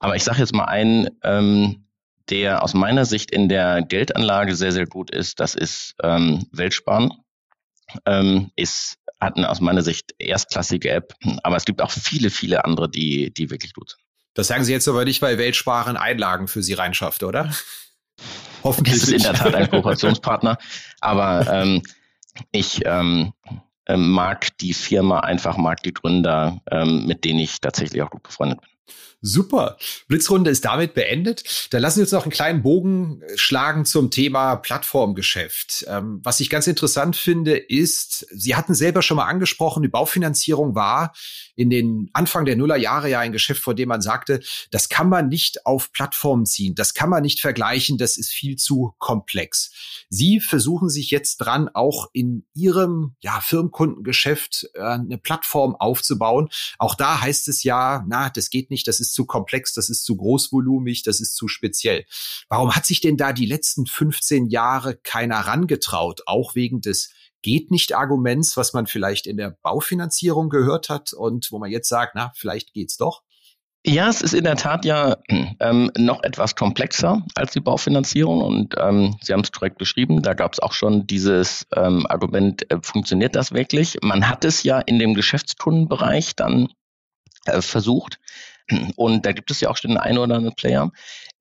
aber 0.00 0.16
ich 0.16 0.24
sage 0.24 0.40
jetzt 0.40 0.52
mal 0.52 0.64
einen, 0.64 1.08
ähm, 1.22 1.86
der 2.30 2.64
aus 2.64 2.74
meiner 2.74 3.04
Sicht 3.04 3.30
in 3.30 3.48
der 3.48 3.82
Geldanlage 3.82 4.56
sehr, 4.56 4.72
sehr 4.72 4.86
gut 4.86 5.12
ist, 5.12 5.38
das 5.38 5.54
ist 5.54 5.94
ähm, 6.02 6.46
Weltsparen. 6.50 7.12
Ähm, 8.06 8.50
ist 8.56 8.96
hat 9.20 9.36
eine 9.36 9.48
aus 9.48 9.60
meiner 9.60 9.82
Sicht 9.82 10.12
erstklassige 10.18 10.90
App, 10.90 11.14
aber 11.44 11.56
es 11.56 11.64
gibt 11.66 11.80
auch 11.80 11.92
viele, 11.92 12.30
viele 12.30 12.64
andere, 12.64 12.90
die, 12.90 13.32
die 13.32 13.50
wirklich 13.50 13.72
gut 13.72 13.90
sind. 13.90 14.00
Das 14.34 14.48
sagen 14.48 14.64
Sie 14.64 14.72
jetzt 14.72 14.88
aber 14.88 15.04
nicht, 15.04 15.22
weil 15.22 15.38
Weltsparen 15.38 15.96
Einlagen 15.96 16.48
für 16.48 16.62
Sie 16.62 16.72
reinschafft, 16.74 17.22
oder? 17.22 17.54
Hoffentlich. 18.64 18.94
Das 18.94 19.04
ist 19.04 19.12
in 19.12 19.22
der 19.22 19.34
Tat 19.34 19.54
ein 19.54 19.70
Kooperationspartner, 19.70 20.58
aber 21.00 21.46
ähm, 21.52 21.82
ich 22.52 22.80
ähm, 22.84 23.32
ähm, 23.86 24.10
mag 24.10 24.56
die 24.58 24.74
Firma 24.74 25.20
einfach, 25.20 25.56
mag 25.56 25.82
die 25.82 25.92
Gründer, 25.92 26.60
ähm, 26.70 27.06
mit 27.06 27.24
denen 27.24 27.40
ich 27.40 27.60
tatsächlich 27.60 28.02
auch 28.02 28.10
gut 28.10 28.22
befreundet 28.22 28.60
bin. 28.60 28.70
Super. 29.26 29.78
Blitzrunde 30.06 30.50
ist 30.50 30.66
damit 30.66 30.92
beendet. 30.92 31.68
Dann 31.72 31.80
lassen 31.80 31.96
Sie 31.96 32.02
uns 32.02 32.12
noch 32.12 32.24
einen 32.24 32.30
kleinen 32.30 32.62
Bogen 32.62 33.22
schlagen 33.36 33.86
zum 33.86 34.10
Thema 34.10 34.56
Plattformgeschäft. 34.56 35.86
Ähm, 35.88 36.20
was 36.22 36.40
ich 36.40 36.50
ganz 36.50 36.66
interessant 36.66 37.16
finde, 37.16 37.56
ist, 37.56 38.26
Sie 38.30 38.54
hatten 38.54 38.74
selber 38.74 39.00
schon 39.00 39.16
mal 39.16 39.24
angesprochen, 39.24 39.82
die 39.82 39.88
Baufinanzierung 39.88 40.74
war 40.74 41.14
in 41.56 41.70
den 41.70 42.10
Anfang 42.12 42.44
der 42.44 42.56
Nullerjahre 42.56 43.08
ja 43.08 43.20
ein 43.20 43.32
Geschäft, 43.32 43.62
von 43.62 43.76
dem 43.76 43.88
man 43.88 44.02
sagte, 44.02 44.40
das 44.70 44.88
kann 44.88 45.08
man 45.08 45.28
nicht 45.28 45.66
auf 45.66 45.92
Plattformen 45.92 46.46
ziehen, 46.46 46.74
das 46.74 46.94
kann 46.94 47.10
man 47.10 47.22
nicht 47.22 47.40
vergleichen, 47.40 47.96
das 47.96 48.16
ist 48.16 48.30
viel 48.30 48.56
zu 48.56 48.94
komplex. 48.98 49.72
Sie 50.08 50.40
versuchen 50.40 50.88
sich 50.88 51.10
jetzt 51.10 51.38
dran, 51.38 51.68
auch 51.72 52.10
in 52.12 52.44
Ihrem 52.54 53.14
ja, 53.20 53.40
Firmenkundengeschäft 53.40 54.68
äh, 54.74 54.82
eine 54.82 55.18
Plattform 55.18 55.76
aufzubauen. 55.76 56.48
Auch 56.78 56.94
da 56.94 57.20
heißt 57.20 57.48
es 57.48 57.62
ja, 57.62 58.04
na, 58.06 58.30
das 58.30 58.50
geht 58.50 58.70
nicht, 58.70 58.86
das 58.88 59.00
ist 59.00 59.13
zu 59.14 59.24
komplex, 59.24 59.72
das 59.72 59.88
ist 59.88 60.04
zu 60.04 60.16
großvolumig, 60.16 61.02
das 61.02 61.20
ist 61.20 61.36
zu 61.36 61.48
speziell. 61.48 62.04
Warum 62.48 62.74
hat 62.76 62.84
sich 62.84 63.00
denn 63.00 63.16
da 63.16 63.32
die 63.32 63.46
letzten 63.46 63.86
15 63.86 64.48
Jahre 64.48 64.96
keiner 64.96 65.40
rangetraut, 65.40 66.22
auch 66.26 66.54
wegen 66.54 66.80
des 66.80 67.10
geht 67.42 67.70
nicht 67.70 67.94
Arguments, 67.94 68.56
was 68.56 68.72
man 68.72 68.86
vielleicht 68.86 69.26
in 69.26 69.36
der 69.36 69.56
Baufinanzierung 69.62 70.48
gehört 70.48 70.88
hat 70.88 71.12
und 71.12 71.52
wo 71.52 71.58
man 71.58 71.70
jetzt 71.70 71.88
sagt, 71.88 72.14
na, 72.14 72.32
vielleicht 72.34 72.72
geht's 72.72 72.96
doch? 72.96 73.22
Ja, 73.86 74.08
es 74.08 74.22
ist 74.22 74.32
in 74.32 74.44
der 74.44 74.56
Tat 74.56 74.86
ja 74.86 75.18
ähm, 75.28 75.90
noch 75.98 76.22
etwas 76.22 76.56
komplexer 76.56 77.22
als 77.34 77.52
die 77.52 77.60
Baufinanzierung 77.60 78.40
und 78.40 78.74
ähm, 78.78 79.18
Sie 79.20 79.34
haben 79.34 79.42
es 79.42 79.52
korrekt 79.52 79.76
beschrieben. 79.76 80.22
Da 80.22 80.32
gab 80.32 80.54
es 80.54 80.58
auch 80.58 80.72
schon 80.72 81.06
dieses 81.06 81.66
ähm, 81.76 82.06
Argument, 82.06 82.70
äh, 82.70 82.78
funktioniert 82.80 83.36
das 83.36 83.52
wirklich? 83.52 83.98
Man 84.00 84.26
hat 84.26 84.46
es 84.46 84.62
ja 84.62 84.78
in 84.78 84.98
dem 84.98 85.12
Geschäftskundenbereich 85.12 86.34
dann 86.34 86.68
äh, 87.44 87.60
versucht 87.60 88.18
und 88.96 89.26
da 89.26 89.32
gibt 89.32 89.50
es 89.50 89.60
ja 89.60 89.70
auch 89.70 89.76
schon 89.76 89.92
den 89.92 89.98
einen 89.98 90.18
oder 90.18 90.36
anderen 90.36 90.56
Player. 90.56 90.90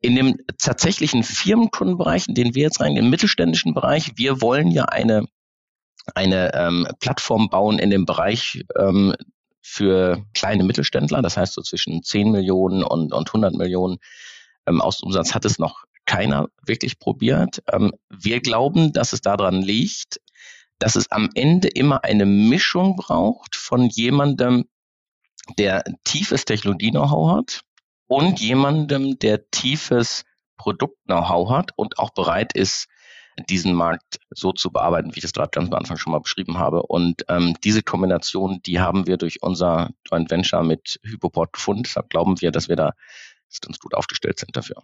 In 0.01 0.15
dem 0.15 0.37
tatsächlichen 0.57 1.23
Firmenkundenbereich, 1.23 2.27
in 2.27 2.35
den 2.35 2.55
wir 2.55 2.63
jetzt 2.63 2.81
rein, 2.81 2.97
im 2.97 3.09
mittelständischen 3.09 3.73
Bereich, 3.73 4.11
wir 4.15 4.41
wollen 4.41 4.71
ja 4.71 4.85
eine 4.85 5.25
eine 6.15 6.53
ähm, 6.53 6.87
Plattform 6.99 7.49
bauen 7.49 7.79
in 7.79 7.89
dem 7.89 8.05
Bereich 8.05 8.65
ähm, 8.77 9.15
für 9.61 10.25
kleine 10.33 10.63
Mittelständler, 10.63 11.21
das 11.21 11.37
heißt 11.37 11.53
so 11.53 11.61
zwischen 11.61 12.03
10 12.03 12.31
Millionen 12.31 12.83
und, 12.83 13.13
und 13.13 13.29
100 13.29 13.53
Millionen 13.55 13.97
ähm, 14.67 14.81
Ausumsatz 14.81 15.33
hat 15.33 15.45
es 15.45 15.59
noch 15.59 15.83
keiner 16.05 16.47
wirklich 16.65 16.99
probiert. 16.99 17.63
Ähm, 17.71 17.93
wir 18.09 18.41
glauben, 18.41 18.91
dass 18.91 19.13
es 19.13 19.21
daran 19.21 19.61
liegt, 19.61 20.19
dass 20.79 20.95
es 20.95 21.09
am 21.11 21.29
Ende 21.33 21.69
immer 21.69 22.03
eine 22.03 22.25
Mischung 22.25 22.97
braucht 22.97 23.55
von 23.55 23.85
jemandem, 23.85 24.65
der 25.57 25.83
tiefes 26.03 26.45
Technologie-Know-how 26.45 27.37
hat 27.37 27.61
und 28.07 28.39
jemandem, 28.39 29.17
der 29.19 29.49
tiefes 29.49 30.23
Produkt-Know-how 30.57 31.49
hat 31.49 31.71
und 31.75 31.99
auch 31.99 32.11
bereit 32.11 32.53
ist, 32.53 32.87
diesen 33.49 33.73
Markt 33.73 34.19
so 34.29 34.51
zu 34.51 34.71
bearbeiten, 34.71 35.13
wie 35.13 35.17
ich 35.17 35.23
das 35.23 35.33
gerade 35.33 35.49
ganz 35.49 35.69
am 35.69 35.77
Anfang 35.77 35.97
schon 35.97 36.11
mal 36.11 36.19
beschrieben 36.19 36.59
habe. 36.59 36.83
Und 36.83 37.25
ähm, 37.29 37.55
diese 37.63 37.81
Kombination, 37.81 38.61
die 38.65 38.79
haben 38.79 39.07
wir 39.07 39.17
durch 39.17 39.41
unser 39.41 39.89
Joint 40.07 40.29
Venture 40.29 40.63
mit 40.63 40.99
Hypoport 41.03 41.53
gefunden. 41.53 41.83
Deshalb 41.83 42.09
glauben 42.09 42.39
wir, 42.41 42.51
dass 42.51 42.69
wir 42.69 42.75
da 42.75 42.93
ganz 43.61 43.79
gut 43.79 43.93
aufgestellt 43.95 44.39
sind 44.39 44.55
dafür. 44.55 44.83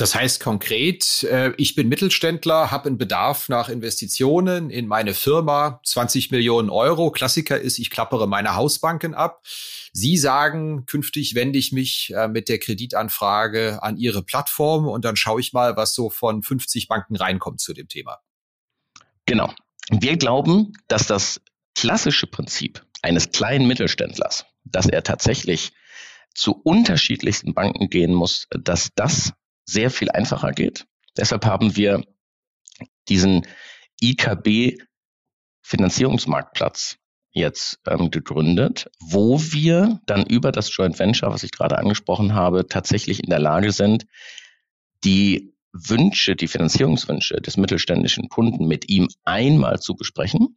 Das 0.00 0.14
heißt 0.14 0.40
konkret, 0.40 1.24
äh, 1.24 1.52
ich 1.58 1.74
bin 1.74 1.90
Mittelständler, 1.90 2.70
habe 2.70 2.86
einen 2.86 2.96
Bedarf 2.96 3.50
nach 3.50 3.68
Investitionen 3.68 4.70
in 4.70 4.86
meine 4.86 5.12
Firma, 5.12 5.82
20 5.84 6.30
Millionen 6.30 6.70
Euro. 6.70 7.10
Klassiker 7.10 7.60
ist, 7.60 7.78
ich 7.78 7.90
klappere 7.90 8.26
meine 8.26 8.54
Hausbanken 8.54 9.12
ab. 9.12 9.42
Sie 9.92 10.16
sagen, 10.16 10.86
künftig 10.86 11.34
wende 11.34 11.58
ich 11.58 11.72
mich 11.72 12.14
äh, 12.16 12.28
mit 12.28 12.48
der 12.48 12.58
Kreditanfrage 12.58 13.82
an 13.82 13.98
Ihre 13.98 14.22
Plattform 14.22 14.88
und 14.88 15.04
dann 15.04 15.16
schaue 15.16 15.38
ich 15.38 15.52
mal, 15.52 15.76
was 15.76 15.94
so 15.94 16.08
von 16.08 16.42
50 16.42 16.88
Banken 16.88 17.16
reinkommt 17.16 17.60
zu 17.60 17.74
dem 17.74 17.88
Thema. 17.88 18.20
Genau. 19.26 19.52
Wir 19.90 20.16
glauben, 20.16 20.72
dass 20.88 21.06
das 21.08 21.42
klassische 21.74 22.26
Prinzip 22.26 22.86
eines 23.02 23.32
kleinen 23.32 23.68
Mittelständlers, 23.68 24.46
dass 24.64 24.86
er 24.86 25.02
tatsächlich 25.02 25.72
zu 26.34 26.52
unterschiedlichsten 26.52 27.52
Banken 27.52 27.90
gehen 27.90 28.14
muss, 28.14 28.46
dass 28.50 28.92
das 28.94 29.34
sehr 29.70 29.90
viel 29.90 30.10
einfacher 30.10 30.52
geht. 30.52 30.86
Deshalb 31.16 31.44
haben 31.46 31.76
wir 31.76 32.02
diesen 33.08 33.46
IKB 34.00 34.78
Finanzierungsmarktplatz 35.62 36.96
jetzt 37.32 37.78
ähm, 37.86 38.10
gegründet, 38.10 38.90
wo 39.00 39.40
wir 39.40 40.00
dann 40.06 40.26
über 40.26 40.50
das 40.50 40.74
Joint 40.74 40.98
Venture, 40.98 41.30
was 41.30 41.44
ich 41.44 41.52
gerade 41.52 41.78
angesprochen 41.78 42.34
habe, 42.34 42.66
tatsächlich 42.66 43.22
in 43.22 43.30
der 43.30 43.38
Lage 43.38 43.70
sind, 43.70 44.06
die 45.04 45.54
Wünsche, 45.72 46.34
die 46.34 46.48
Finanzierungswünsche 46.48 47.36
des 47.40 47.56
mittelständischen 47.56 48.28
Kunden 48.28 48.66
mit 48.66 48.88
ihm 48.90 49.08
einmal 49.24 49.78
zu 49.78 49.94
besprechen. 49.94 50.56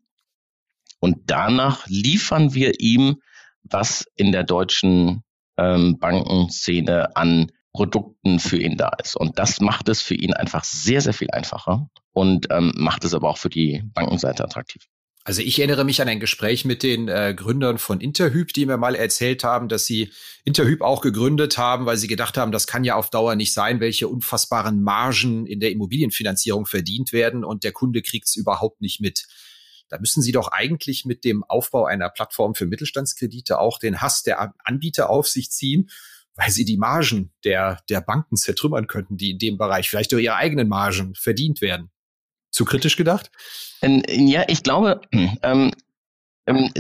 Und 1.00 1.30
danach 1.30 1.86
liefern 1.88 2.56
wir 2.56 2.80
ihm, 2.80 3.22
was 3.62 4.08
in 4.16 4.32
der 4.32 4.44
deutschen 4.44 5.24
ähm, 5.58 6.00
Bankenszene 6.00 7.16
an 7.16 7.52
Produkten 7.74 8.40
für 8.40 8.58
ihn 8.58 8.78
da 8.78 8.92
ist. 9.02 9.16
Und 9.16 9.40
das 9.40 9.60
macht 9.60 9.90
es 9.90 10.02
für 10.02 10.16
ihn 10.16 10.34
einfach 10.34 10.64
sehr, 10.64 11.02
sehr 11.02 11.14
viel 11.14 11.32
einfacher 11.32 11.90
und 12.14 12.48
ähm, 12.52 12.72
macht 12.76 13.04
es 13.04 13.14
aber 13.14 13.30
auch 13.30 13.38
für 13.38 13.50
die 13.50 13.82
Bankenseite 13.94 14.44
attraktiv. 14.44 14.88
Also 15.26 15.42
ich 15.42 15.58
erinnere 15.58 15.86
mich 15.86 16.02
an 16.02 16.10
ein 16.10 16.20
Gespräch 16.20 16.66
mit 16.66 16.84
den 16.84 17.08
äh, 17.08 17.34
Gründern 17.34 17.78
von 17.78 18.02
Interhyp, 18.02 18.54
die 18.54 18.66
mir 18.66 18.76
mal 18.76 18.94
erzählt 18.94 19.46
haben, 19.46 19.70
dass 19.70 19.86
sie 19.86 20.12
Interhyp 20.44 20.82
auch 20.82 21.02
gegründet 21.02 21.58
haben, 21.58 21.86
weil 21.86 21.96
sie 21.96 22.10
gedacht 22.10 22.38
haben, 22.38 22.52
das 22.52 22.68
kann 22.68 22.84
ja 22.84 22.96
auf 22.96 23.10
Dauer 23.10 23.36
nicht 23.36 23.54
sein, 23.54 23.80
welche 23.80 24.10
unfassbaren 24.10 24.84
Margen 24.84 25.46
in 25.46 25.62
der 25.62 25.72
Immobilienfinanzierung 25.72 26.66
verdient 26.66 27.14
werden 27.14 27.46
und 27.46 27.64
der 27.64 27.72
Kunde 27.72 28.02
kriegt's 28.02 28.36
überhaupt 28.36 28.82
nicht 28.82 29.00
mit. 29.00 29.26
Da 29.88 29.98
müssen 29.98 30.22
Sie 30.22 30.32
doch 30.32 30.50
eigentlich 30.50 31.06
mit 31.06 31.24
dem 31.24 31.44
Aufbau 31.44 31.86
einer 31.86 32.10
Plattform 32.10 32.54
für 32.54 32.66
Mittelstandskredite 32.66 33.60
auch 33.60 33.80
den 33.80 34.02
Hass 34.02 34.24
der 34.24 34.54
Anbieter 34.66 35.10
auf 35.10 35.28
sich 35.28 35.52
ziehen 35.52 35.90
weil 36.36 36.50
sie 36.50 36.66
die 36.66 36.78
Margen 36.78 37.32
der, 37.44 37.80
der 37.90 38.02
Banken 38.02 38.36
zertrümmern 38.36 38.88
könnten, 38.88 39.18
die 39.18 39.32
in 39.32 39.38
dem 39.38 39.58
Bereich 39.58 39.90
vielleicht 39.90 40.12
durch 40.12 40.24
ihre 40.24 40.36
eigenen 40.36 40.68
Margen 40.68 41.14
verdient 41.16 41.62
werden. 41.62 41.92
Zu 42.52 42.66
kritisch 42.66 42.98
gedacht? 42.98 43.32
Ja, 43.82 44.44
ich 44.48 44.64
glaube, 44.64 45.02
ähm, 45.12 45.72
ähm, 46.46 46.72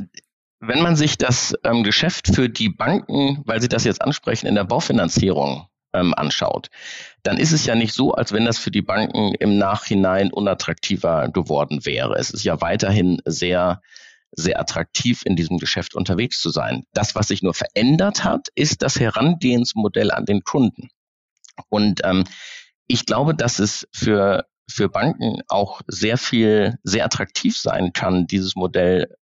wenn 0.60 0.82
man 0.82 0.96
sich 0.96 1.18
das 1.18 1.56
ähm, 1.64 1.84
Geschäft 1.84 2.34
für 2.34 2.50
die 2.50 2.70
Banken, 2.70 3.42
weil 3.46 3.62
Sie 3.62 3.68
das 3.68 3.84
jetzt 3.84 4.02
ansprechen, 4.02 4.48
in 4.48 4.56
der 4.56 4.64
Baufinanzierung 4.64 5.68
ähm, 5.94 6.14
anschaut, 6.14 6.70
dann 7.22 7.38
ist 7.38 7.52
es 7.52 7.66
ja 7.66 7.76
nicht 7.76 7.94
so, 7.94 8.14
als 8.14 8.32
wenn 8.32 8.46
das 8.46 8.58
für 8.58 8.72
die 8.72 8.82
Banken 8.82 9.34
im 9.36 9.58
Nachhinein 9.58 10.32
unattraktiver 10.32 11.30
geworden 11.30 11.86
wäre. 11.86 12.16
Es 12.16 12.30
ist 12.30 12.44
ja 12.44 12.62
weiterhin 12.62 13.22
sehr 13.26 13.82
sehr 14.36 14.60
attraktiv 14.60 15.22
in 15.26 15.36
diesem 15.36 15.58
Geschäft 15.58 15.96
unterwegs 15.96 16.42
zu 16.42 16.50
sein. 16.50 16.84
Das, 16.94 17.16
was 17.16 17.28
sich 17.28 17.42
nur 17.44 17.54
verändert 17.54 18.24
hat, 18.24 18.50
ist 18.56 18.82
das 18.82 19.00
Herangehensmodell 19.00 20.12
an 20.12 20.26
den 20.26 20.44
Kunden. 20.44 20.90
Und 21.70 22.02
ähm, 22.04 22.24
ich 22.88 23.06
glaube, 23.06 23.36
dass 23.36 23.60
es 23.60 23.88
für, 23.92 24.46
für 24.70 24.90
Banken 24.90 25.42
auch 25.48 25.82
sehr 25.88 26.18
viel, 26.18 26.78
sehr 26.84 27.06
attraktiv 27.06 27.58
sein 27.58 27.94
kann, 27.94 28.28
dieses 28.28 28.56
Modell 28.56 29.16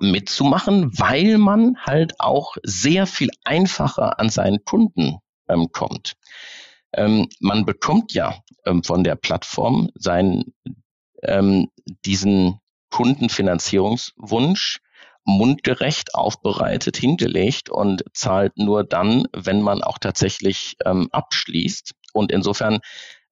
mitzumachen, 0.00 0.98
weil 0.98 1.38
man 1.38 1.76
halt 1.78 2.14
auch 2.18 2.56
sehr 2.62 3.06
viel 3.06 3.30
einfacher 3.44 4.18
an 4.18 4.30
seinen 4.30 4.64
Kunden 4.64 5.18
ähm, 5.48 5.70
kommt. 5.72 6.14
Ähm, 6.92 7.28
man 7.40 7.64
bekommt 7.64 8.12
ja 8.12 8.40
ähm, 8.64 8.82
von 8.82 9.04
der 9.04 9.16
Plattform 9.16 9.90
seinen, 9.94 10.54
ähm, 11.22 11.68
diesen 12.04 12.60
Kundenfinanzierungswunsch 12.90 14.80
mundgerecht 15.24 16.14
aufbereitet 16.14 16.96
hingelegt 16.96 17.68
und 17.68 18.04
zahlt 18.12 18.56
nur 18.58 18.84
dann, 18.84 19.26
wenn 19.32 19.60
man 19.60 19.82
auch 19.82 19.98
tatsächlich 19.98 20.76
ähm, 20.84 21.08
abschließt. 21.10 21.94
Und 22.12 22.30
insofern 22.30 22.78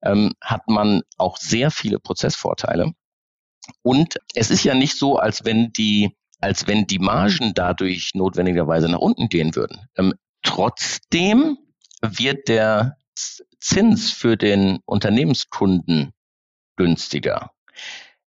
ähm, 0.03 0.33
hat 0.41 0.67
man 0.67 1.01
auch 1.17 1.37
sehr 1.37 1.71
viele 1.71 1.99
Prozessvorteile. 1.99 2.91
Und 3.81 4.17
es 4.35 4.51
ist 4.51 4.63
ja 4.63 4.75
nicht 4.75 4.97
so, 4.97 5.17
als 5.17 5.45
wenn 5.45 5.71
die, 5.71 6.15
als 6.39 6.67
wenn 6.67 6.85
die 6.85 6.99
Margen 6.99 7.53
dadurch 7.55 8.11
notwendigerweise 8.13 8.89
nach 8.89 8.99
unten 8.99 9.29
gehen 9.29 9.55
würden. 9.55 9.87
Ähm, 9.97 10.13
trotzdem 10.43 11.57
wird 12.01 12.49
der 12.49 12.97
Zins 13.59 14.11
für 14.11 14.35
den 14.35 14.79
Unternehmenskunden 14.85 16.11
günstiger. 16.75 17.54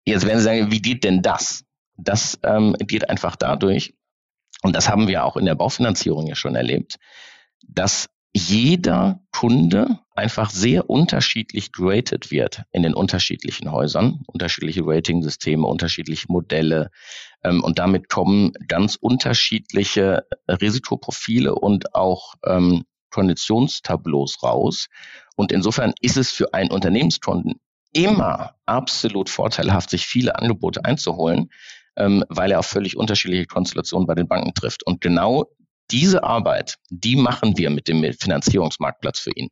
Jetzt 0.05 0.25
werden 0.25 0.39
Sie 0.39 0.43
sagen, 0.45 0.71
wie 0.71 0.81
geht 0.81 1.03
denn 1.03 1.21
das? 1.21 1.63
Das 1.97 2.39
ähm, 2.43 2.75
geht 2.79 3.09
einfach 3.09 3.35
dadurch, 3.35 3.93
und 4.63 4.75
das 4.75 4.89
haben 4.89 5.07
wir 5.07 5.25
auch 5.25 5.37
in 5.37 5.45
der 5.45 5.55
Baufinanzierung 5.55 6.27
ja 6.27 6.35
schon 6.35 6.55
erlebt, 6.55 6.97
dass 7.67 8.07
jeder 8.35 9.21
Kunde 9.31 9.99
einfach 10.15 10.49
sehr 10.49 10.89
unterschiedlich 10.89 11.71
geratet 11.71 12.31
wird 12.31 12.63
in 12.71 12.81
den 12.81 12.95
unterschiedlichen 12.95 13.71
Häusern, 13.71 14.23
unterschiedliche 14.25 14.81
Rating-Systeme, 14.83 15.65
unterschiedliche 15.67 16.31
Modelle. 16.31 16.89
Ähm, 17.43 17.63
und 17.63 17.77
damit 17.77 18.09
kommen 18.09 18.53
ganz 18.67 18.95
unterschiedliche 18.95 20.25
Risikoprofile 20.47 21.53
und 21.53 21.93
auch 21.93 22.33
ähm, 22.45 22.85
Konditionstableaus 23.11 24.41
raus. 24.41 24.87
Und 25.35 25.51
insofern 25.51 25.93
ist 26.01 26.17
es 26.17 26.31
für 26.31 26.53
einen 26.55 26.71
Unternehmenskunden 26.71 27.59
immer 27.93 28.55
absolut 28.65 29.29
vorteilhaft, 29.29 29.89
sich 29.89 30.05
viele 30.05 30.35
Angebote 30.35 30.83
einzuholen, 30.83 31.49
ähm, 31.95 32.23
weil 32.29 32.51
er 32.51 32.59
auf 32.59 32.65
völlig 32.65 32.97
unterschiedliche 32.97 33.45
Konstellationen 33.45 34.07
bei 34.07 34.15
den 34.15 34.27
Banken 34.27 34.53
trifft. 34.53 34.83
Und 34.85 35.01
genau 35.01 35.45
diese 35.91 36.23
Arbeit, 36.23 36.77
die 36.89 37.15
machen 37.15 37.57
wir 37.57 37.69
mit 37.69 37.87
dem 37.87 38.03
Finanzierungsmarktplatz 38.13 39.19
für 39.19 39.31
ihn. 39.35 39.49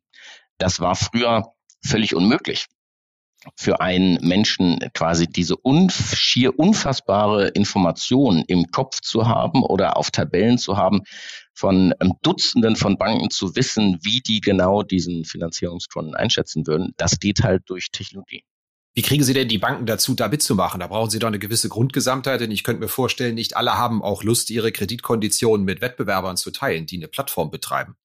Das 0.57 0.79
war 0.79 0.95
früher 0.95 1.53
völlig 1.83 2.15
unmöglich 2.15 2.67
für 3.55 3.81
einen 3.81 4.19
Menschen 4.21 4.79
quasi 4.93 5.27
diese 5.27 5.55
unf 5.55 6.15
schier 6.15 6.59
unfassbare 6.59 7.47
Information 7.49 8.43
im 8.47 8.67
Kopf 8.67 9.01
zu 9.01 9.27
haben 9.27 9.63
oder 9.63 9.97
auf 9.97 10.11
Tabellen 10.11 10.57
zu 10.57 10.77
haben, 10.77 11.01
von 11.53 11.93
ähm, 11.99 12.13
Dutzenden 12.21 12.75
von 12.75 12.97
Banken 12.97 13.29
zu 13.29 13.55
wissen, 13.55 13.99
wie 14.01 14.21
die 14.21 14.41
genau 14.41 14.83
diesen 14.83 15.25
Finanzierungskunden 15.25 16.15
einschätzen 16.15 16.65
würden, 16.67 16.93
das 16.97 17.19
geht 17.19 17.43
halt 17.43 17.63
durch 17.67 17.91
Technologie. 17.91 18.43
Wie 18.93 19.01
kriegen 19.01 19.23
Sie 19.23 19.33
denn 19.33 19.47
die 19.47 19.57
Banken 19.57 19.85
dazu, 19.85 20.15
da 20.15 20.27
mitzumachen? 20.27 20.81
Da 20.81 20.87
brauchen 20.87 21.09
Sie 21.09 21.19
doch 21.19 21.29
eine 21.29 21.39
gewisse 21.39 21.69
Grundgesamtheit, 21.69 22.41
denn 22.41 22.51
ich 22.51 22.63
könnte 22.63 22.81
mir 22.81 22.89
vorstellen, 22.89 23.35
nicht 23.35 23.55
alle 23.55 23.77
haben 23.77 24.01
auch 24.03 24.23
Lust, 24.23 24.49
ihre 24.49 24.71
Kreditkonditionen 24.73 25.65
mit 25.65 25.79
Wettbewerbern 25.79 26.35
zu 26.35 26.51
teilen, 26.51 26.87
die 26.87 26.97
eine 26.97 27.07
Plattform 27.07 27.51
betreiben. 27.51 27.95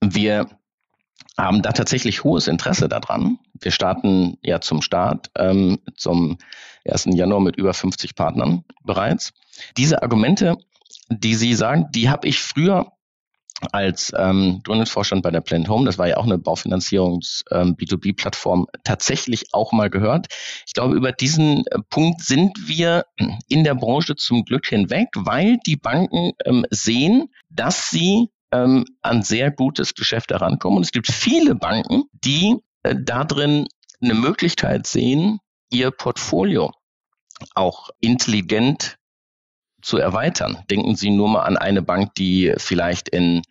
Wir 0.00 0.48
haben 1.36 1.60
da 1.60 1.72
tatsächlich 1.72 2.24
hohes 2.24 2.46
Interesse 2.46 2.88
daran. 2.88 3.38
Wir 3.60 3.72
starten 3.72 4.38
ja 4.42 4.60
zum 4.60 4.80
Start 4.80 5.30
ähm, 5.36 5.78
zum 5.96 6.38
1. 6.86 7.08
Januar 7.12 7.40
mit 7.40 7.56
über 7.56 7.74
50 7.74 8.14
Partnern 8.14 8.64
bereits. 8.84 9.32
Diese 9.76 10.02
Argumente, 10.02 10.56
die 11.08 11.34
Sie 11.34 11.54
sagen, 11.54 11.86
die 11.94 12.08
habe 12.08 12.28
ich 12.28 12.40
früher 12.40 12.92
als 13.72 14.12
ähm, 14.16 14.60
Gründungsvorstand 14.64 15.22
bei 15.22 15.30
der 15.30 15.40
Plant 15.40 15.68
Home, 15.68 15.86
das 15.86 15.96
war 15.96 16.06
ja 16.06 16.18
auch 16.18 16.24
eine 16.24 16.36
Baufinanzierungs-B2B-Plattform, 16.36 18.60
ähm, 18.60 18.66
tatsächlich 18.84 19.54
auch 19.54 19.72
mal 19.72 19.88
gehört. 19.88 20.26
Ich 20.66 20.74
glaube, 20.74 20.94
über 20.94 21.12
diesen 21.12 21.66
äh, 21.66 21.78
Punkt 21.88 22.20
sind 22.22 22.68
wir 22.68 23.06
in 23.48 23.64
der 23.64 23.74
Branche 23.74 24.14
zum 24.16 24.44
Glück 24.44 24.66
hinweg, 24.66 25.08
weil 25.14 25.56
die 25.64 25.76
Banken 25.76 26.32
ähm, 26.44 26.66
sehen, 26.70 27.32
dass 27.48 27.88
sie 27.88 28.28
ähm, 28.52 28.84
an 29.00 29.22
sehr 29.22 29.50
gutes 29.50 29.94
Geschäft 29.94 30.30
herankommen. 30.30 30.76
Und 30.76 30.84
es 30.84 30.92
gibt 30.92 31.10
viele 31.10 31.54
Banken, 31.54 32.02
die 32.12 32.58
äh, 32.82 32.94
da 32.98 33.24
drin 33.24 33.66
eine 34.02 34.14
Möglichkeit 34.14 34.86
sehen, 34.86 35.38
ihr 35.70 35.90
Portfolio 35.90 36.72
auch 37.54 37.88
intelligent 38.00 38.98
zu 39.86 39.98
erweitern. 39.98 40.58
Denken 40.68 40.96
Sie 40.96 41.10
nur 41.10 41.28
mal 41.28 41.42
an 41.42 41.56
eine 41.56 41.80
Bank, 41.80 42.14
die 42.16 42.52
vielleicht 42.58 43.08
in, 43.08 43.42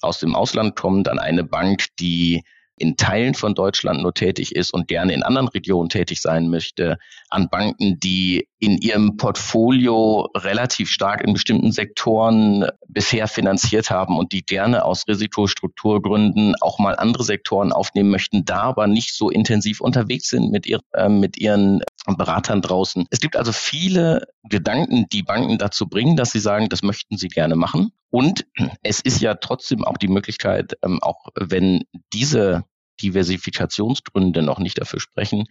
aus 0.00 0.18
dem 0.20 0.34
Ausland 0.34 0.74
kommt, 0.74 1.08
an 1.08 1.18
eine 1.18 1.44
Bank, 1.44 1.84
die 2.00 2.44
in 2.76 2.96
Teilen 2.96 3.34
von 3.34 3.54
Deutschland 3.54 4.02
nur 4.02 4.14
tätig 4.14 4.54
ist 4.54 4.72
und 4.72 4.88
gerne 4.88 5.12
in 5.12 5.22
anderen 5.22 5.48
Regionen 5.48 5.88
tätig 5.88 6.20
sein 6.20 6.48
möchte, 6.48 6.98
an 7.30 7.48
Banken, 7.48 7.98
die 8.00 8.48
in 8.58 8.78
ihrem 8.78 9.16
Portfolio 9.16 10.28
relativ 10.36 10.88
stark 10.88 11.22
in 11.22 11.32
bestimmten 11.32 11.72
Sektoren 11.72 12.66
bisher 12.88 13.28
finanziert 13.28 13.90
haben 13.90 14.18
und 14.18 14.32
die 14.32 14.42
gerne 14.42 14.84
aus 14.84 15.06
Risikostrukturgründen 15.06 16.54
auch 16.60 16.78
mal 16.78 16.96
andere 16.96 17.24
Sektoren 17.24 17.72
aufnehmen 17.72 18.10
möchten, 18.10 18.44
da 18.44 18.62
aber 18.62 18.86
nicht 18.86 19.14
so 19.14 19.30
intensiv 19.30 19.80
unterwegs 19.80 20.28
sind 20.28 20.50
mit, 20.50 20.66
ihr, 20.66 20.80
äh, 20.92 21.08
mit 21.08 21.38
ihren 21.38 21.82
Beratern 22.06 22.62
draußen. 22.62 23.06
Es 23.10 23.20
gibt 23.20 23.36
also 23.36 23.52
viele 23.52 24.26
Gedanken, 24.44 25.06
die 25.12 25.22
Banken 25.22 25.58
dazu 25.58 25.88
bringen, 25.88 26.16
dass 26.16 26.32
sie 26.32 26.40
sagen, 26.40 26.68
das 26.68 26.82
möchten 26.82 27.16
sie 27.16 27.28
gerne 27.28 27.56
machen. 27.56 27.92
Und 28.12 28.44
es 28.82 29.00
ist 29.00 29.22
ja 29.22 29.34
trotzdem 29.34 29.84
auch 29.84 29.96
die 29.96 30.08
Möglichkeit, 30.08 30.76
ähm, 30.82 31.02
auch 31.02 31.28
wenn 31.34 31.84
diese 32.12 32.64
Diversifikationsgründe 33.00 34.42
noch 34.42 34.58
nicht 34.58 34.78
dafür 34.78 35.00
sprechen, 35.00 35.46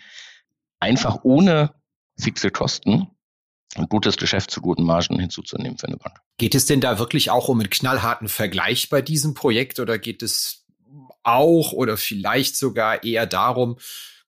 einfach 0.80 1.24
ohne 1.24 1.74
fixe 2.20 2.52
Kosten 2.52 3.08
ein 3.76 3.88
gutes 3.88 4.16
Geschäft 4.18 4.52
zu 4.52 4.62
guten 4.62 4.84
Margen 4.84 5.20
hinzuzunehmen 5.20 5.80
für 5.80 5.88
eine 5.88 5.98
Bank. 5.98 6.20
Geht 6.38 6.54
es 6.54 6.68
denn 6.68 6.82
da 6.82 7.00
wirklich 7.00 7.32
auch 7.32 7.50
um 7.50 7.60
einen 7.60 7.72
knallharten 7.72 8.28
Vergleich 8.28 8.90
bei 8.90 9.02
diesem 9.02 9.34
Projekt 9.34 9.80
oder 9.80 9.98
geht 9.98 10.22
es 10.22 10.68
auch 11.24 11.72
oder 11.72 11.98
vielleicht 11.98 12.56
sogar 12.56 13.04
eher 13.04 13.26
darum, 13.26 13.78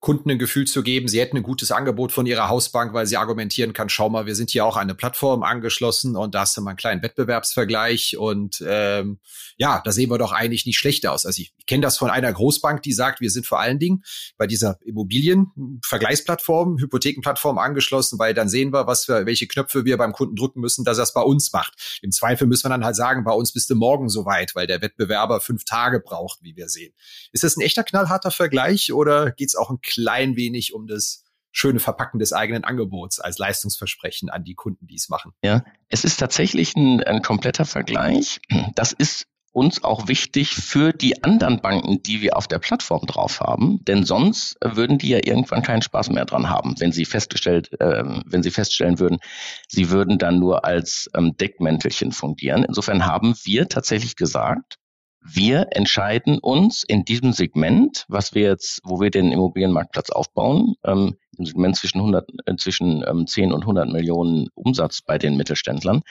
Kunden 0.04 0.30
ein 0.30 0.38
Gefühl 0.38 0.68
zu 0.68 0.84
geben, 0.84 1.08
sie 1.08 1.22
hätten 1.22 1.38
ein 1.38 1.44
gutes 1.44 1.72
Angebot 1.72 2.12
von 2.12 2.26
ihrer 2.26 2.50
Hausbank, 2.50 2.94
weil 2.94 3.06
sie 3.06 3.16
argumentieren 3.16 3.72
kann, 3.72 3.88
schau 3.88 4.10
mal, 4.10 4.26
wir 4.26 4.36
sind 4.36 4.50
hier 4.50 4.66
auch 4.66 4.76
eine 4.76 4.96
Plattform 4.96 5.44
angeschlossen 5.44 6.18
und 6.18 6.36
da 6.36 6.42
hast 6.42 6.58
du 6.58 6.62
mal 6.62 6.72
einen 6.72 6.78
kleinen 6.78 7.02
Wettbewerbsvergleich 7.02 8.18
und 8.18 8.62
ähm, 8.68 9.20
ja, 9.56 9.82
da 9.86 9.94
sehen 9.94 10.10
wir 10.10 10.18
doch 10.18 10.34
eigentlich 10.34 10.66
nicht 10.66 10.78
schlecht 10.78 11.08
aus. 11.08 11.26
Also 11.26 11.42
ich, 11.42 11.54
ich 11.58 11.66
kenne 11.68 11.84
das 11.84 11.98
von 11.98 12.10
einer 12.10 12.34
Großbank, 12.34 12.82
die 12.82 12.92
sagt, 12.92 13.22
wir 13.22 13.30
sind 13.30 13.46
vor 13.46 13.62
allen 13.62 13.80
Dingen 13.80 14.04
bei 14.38 14.46
dieser 14.46 14.78
Immobilienvergleichsplattform, 14.84 16.80
Hypothekenplattform 16.80 17.58
angeschlossen, 17.58 18.20
weil 18.20 18.34
dann 18.34 18.50
sehen 18.50 18.74
wir, 18.74 18.88
was 18.88 19.08
wir, 19.08 19.26
welche 19.26 19.48
Knöpfe 19.48 19.86
wir 19.86 19.96
beim 19.96 20.12
Kunden 20.12 20.36
drücken 20.36 20.60
müssen, 20.60 20.84
dass 20.84 20.98
er 20.98 21.04
es 21.04 21.14
bei 21.14 21.22
uns 21.22 21.54
macht. 21.54 22.00
Im 22.02 22.12
Zweifel 22.12 22.46
müssen 22.46 22.66
wir 22.66 22.72
dann 22.72 22.84
halt 22.84 22.98
sagen, 22.98 23.24
bei 23.24 23.32
uns 23.32 23.54
bist 23.54 23.70
du 23.70 23.76
morgen 23.76 24.10
soweit, 24.10 24.54
weil 24.54 24.68
der 24.68 24.82
Wettbewerber 24.82 25.40
fünf 25.40 25.64
Tage 25.64 26.02
braucht, 26.02 26.40
wie 26.42 26.58
wir 26.58 26.68
sehen. 26.68 26.94
Ist 27.32 27.46
das 27.46 27.56
ein 27.56 27.62
echter 27.62 27.86
knallharter 27.86 28.32
Vergleich 28.32 28.92
oder 28.92 29.32
geht 29.32 29.48
es 29.48 29.56
auch 29.56 29.70
ein 29.70 29.80
klein 29.94 30.36
wenig 30.36 30.74
um 30.74 30.88
das 30.88 31.24
schöne 31.52 31.80
Verpacken 31.80 32.20
des 32.20 32.34
eigenen 32.34 32.64
Angebots 32.64 33.20
als 33.20 33.38
Leistungsversprechen 33.38 34.30
an 34.30 34.44
die 34.44 34.56
Kunden, 34.56 34.88
die 34.88 34.96
es 34.96 35.10
machen. 35.10 35.32
Ja, 35.44 35.64
es 35.88 36.04
ist 36.04 36.20
tatsächlich 36.20 36.76
ein, 36.76 37.04
ein 37.04 37.22
kompletter 37.22 37.66
Vergleich. 37.66 38.42
Das 38.76 38.92
ist 38.92 39.28
uns 39.52 39.84
auch 39.84 40.08
wichtig 40.08 40.56
für 40.56 40.94
die 40.94 41.24
anderen 41.24 41.62
Banken, 41.62 42.02
die 42.02 42.22
wir 42.22 42.36
auf 42.36 42.48
der 42.48 42.58
Plattform 42.58 43.06
drauf 43.06 43.40
haben, 43.40 43.86
denn 43.86 44.04
sonst 44.04 44.58
würden 44.62 44.98
die 44.98 45.10
ja 45.10 45.20
irgendwann 45.24 45.62
keinen 45.62 45.84
Spaß 45.84 46.10
mehr 46.10 46.26
dran 46.26 46.50
haben, 46.50 46.74
wenn 46.80 46.92
sie 46.92 47.06
festgestellt, 47.06 47.72
äh, 47.80 48.04
wenn 48.26 48.42
sie 48.42 48.50
feststellen 48.50 48.98
würden, 48.98 49.20
sie 49.68 49.92
würden 49.92 50.18
dann 50.18 50.40
nur 50.40 50.66
als 50.66 51.08
ähm, 51.16 51.38
Deckmäntelchen 51.38 52.14
fungieren. 52.14 52.64
Insofern 52.64 53.06
haben 53.06 53.36
wir 53.44 53.70
tatsächlich 53.70 54.16
gesagt, 54.16 54.80
wir 55.26 55.68
entscheiden 55.72 56.38
uns 56.40 56.84
in 56.84 57.06
diesem 57.06 57.32
Segment, 57.32 58.06
was 58.10 58.34
wir 58.34 58.44
jetzt, 58.44 58.82
wo 58.84 59.00
wir 59.00 59.10
den 59.10 59.32
Immobilienmarktplatz 59.32 60.10
aufbauen, 60.10 60.76
ähm, 60.84 61.16
im 61.38 61.46
Segment 61.46 61.78
zwischen 61.78 62.00
100, 62.00 62.30
äh, 62.46 62.56
zwischen 62.58 63.04
ähm, 63.08 63.26
10 63.26 63.54
und 63.54 63.62
100 63.62 63.90
Millionen 63.90 64.50
Umsatz 64.54 65.02
bei 65.02 65.18
den 65.18 65.38
Mittelständlern, 65.38 66.02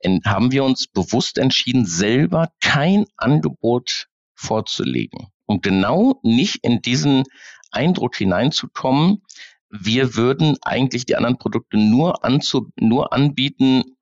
in, 0.00 0.20
haben 0.26 0.52
wir 0.52 0.64
uns 0.64 0.86
bewusst 0.86 1.38
entschieden, 1.38 1.86
selber 1.86 2.50
kein 2.60 3.06
Angebot 3.16 4.08
vorzulegen, 4.34 5.28
um 5.46 5.60
genau 5.60 6.20
nicht 6.22 6.58
in 6.62 6.82
diesen 6.82 7.24
Eindruck 7.70 8.16
hineinzukommen, 8.16 9.22
wir 9.70 10.16
würden 10.16 10.56
eigentlich 10.62 11.06
die 11.06 11.16
anderen 11.16 11.38
Produkte 11.38 11.76
nur, 11.78 12.24
anzu, 12.24 12.70
nur 12.78 13.12
anbieten, 13.12 13.96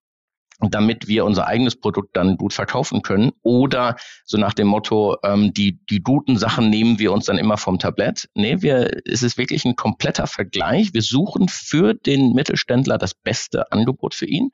damit 0.61 1.07
wir 1.07 1.25
unser 1.25 1.47
eigenes 1.47 1.77
Produkt 1.77 2.17
dann 2.17 2.37
gut 2.37 2.53
verkaufen 2.53 3.03
können. 3.03 3.31
Oder 3.43 3.97
so 4.25 4.39
nach 4.39 4.55
dem 4.55 4.67
Motto, 4.67 5.17
ähm, 5.23 5.53
die, 5.55 5.79
die 5.87 6.01
guten 6.01 6.37
Sachen 6.37 6.69
nehmen 6.69 6.99
wir 6.99 7.13
uns 7.13 7.27
dann 7.27 7.39
immer 7.39 7.57
vom 7.57 7.79
Tablett. 7.79 8.29
Nee, 8.35 8.57
wir, 8.61 8.91
es 9.05 9.23
ist 9.23 9.39
wirklich 9.39 9.65
ein 9.65 9.77
kompletter 9.77 10.27
Vergleich. 10.27 10.95
Wir 10.95 11.03
suchen 11.03 11.49
für 11.49 11.95
den 11.95 12.33
Mittelständler 12.33 12.99
das 12.99 13.15
beste 13.15 13.71
Angebot 13.71 14.15
für 14.15 14.27
ihn. 14.27 14.51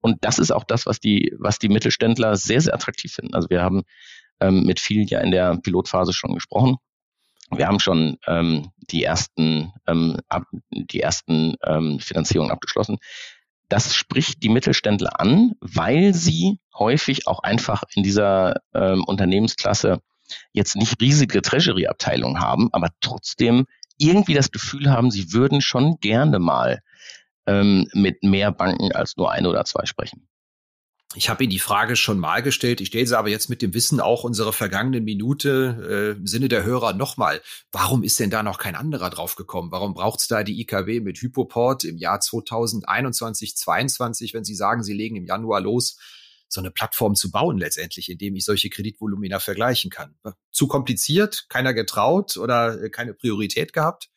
Und 0.00 0.18
das 0.24 0.38
ist 0.38 0.50
auch 0.50 0.64
das, 0.64 0.86
was 0.86 0.98
die, 0.98 1.32
was 1.38 1.58
die 1.58 1.68
Mittelständler 1.68 2.36
sehr, 2.36 2.60
sehr 2.60 2.74
attraktiv 2.74 3.12
finden. 3.12 3.34
Also 3.34 3.48
wir 3.48 3.62
haben 3.62 3.82
ähm, 4.40 4.64
mit 4.64 4.80
vielen 4.80 5.06
ja 5.06 5.20
in 5.20 5.30
der 5.30 5.56
Pilotphase 5.56 6.12
schon 6.12 6.34
gesprochen. 6.34 6.76
Wir 7.50 7.68
haben 7.68 7.78
schon 7.78 8.18
ähm, 8.26 8.70
die 8.90 9.04
ersten, 9.04 9.72
ähm, 9.86 10.18
ab, 10.28 10.44
die 10.70 11.00
ersten 11.00 11.54
ähm, 11.64 12.00
Finanzierungen 12.00 12.50
abgeschlossen 12.50 12.98
das 13.68 13.94
spricht 13.94 14.42
die 14.42 14.48
Mittelständler 14.48 15.20
an, 15.20 15.52
weil 15.60 16.14
sie 16.14 16.58
häufig 16.76 17.26
auch 17.26 17.40
einfach 17.40 17.82
in 17.94 18.02
dieser 18.02 18.60
ähm, 18.74 19.04
Unternehmensklasse 19.04 20.00
jetzt 20.52 20.76
nicht 20.76 21.00
riesige 21.00 21.42
Treasury-Abteilungen 21.42 22.40
haben, 22.40 22.68
aber 22.72 22.88
trotzdem 23.00 23.66
irgendwie 23.98 24.34
das 24.34 24.50
Gefühl 24.50 24.90
haben, 24.90 25.10
sie 25.10 25.32
würden 25.32 25.60
schon 25.60 25.98
gerne 26.00 26.38
mal 26.38 26.80
ähm, 27.46 27.88
mit 27.92 28.22
mehr 28.22 28.50
Banken 28.52 28.92
als 28.92 29.16
nur 29.16 29.30
ein 29.30 29.46
oder 29.46 29.64
zwei 29.64 29.86
sprechen. 29.86 30.28
Ich 31.16 31.28
habe 31.28 31.44
Ihnen 31.44 31.50
die 31.50 31.60
Frage 31.60 31.94
schon 31.94 32.18
mal 32.18 32.42
gestellt. 32.42 32.80
Ich 32.80 32.88
stelle 32.88 33.06
sie 33.06 33.16
aber 33.16 33.28
jetzt 33.28 33.48
mit 33.48 33.62
dem 33.62 33.72
Wissen 33.72 34.00
auch 34.00 34.24
unserer 34.24 34.52
vergangenen 34.52 35.04
Minute 35.04 36.14
äh, 36.16 36.18
im 36.18 36.26
Sinne 36.26 36.48
der 36.48 36.64
Hörer 36.64 36.92
nochmal. 36.92 37.40
Warum 37.70 38.02
ist 38.02 38.18
denn 38.18 38.30
da 38.30 38.42
noch 38.42 38.58
kein 38.58 38.74
anderer 38.74 39.10
draufgekommen? 39.10 39.70
Warum 39.70 39.94
braucht 39.94 40.20
es 40.20 40.26
da 40.26 40.42
die 40.42 40.60
IKW 40.60 41.00
mit 41.00 41.18
Hypoport 41.18 41.84
im 41.84 41.98
Jahr 41.98 42.18
2021, 42.18 43.56
2022, 43.56 44.34
wenn 44.34 44.44
Sie 44.44 44.56
sagen, 44.56 44.82
Sie 44.82 44.92
legen 44.92 45.14
im 45.14 45.24
Januar 45.24 45.60
los, 45.60 45.98
so 46.48 46.60
eine 46.60 46.72
Plattform 46.72 47.14
zu 47.14 47.30
bauen 47.30 47.58
letztendlich, 47.58 48.10
indem 48.10 48.34
ich 48.34 48.44
solche 48.44 48.68
Kreditvolumina 48.68 49.38
vergleichen 49.38 49.90
kann? 49.90 50.16
Zu 50.50 50.66
kompliziert? 50.66 51.46
Keiner 51.48 51.74
getraut 51.74 52.36
oder 52.36 52.82
äh, 52.82 52.90
keine 52.90 53.14
Priorität 53.14 53.72
gehabt? 53.72 54.10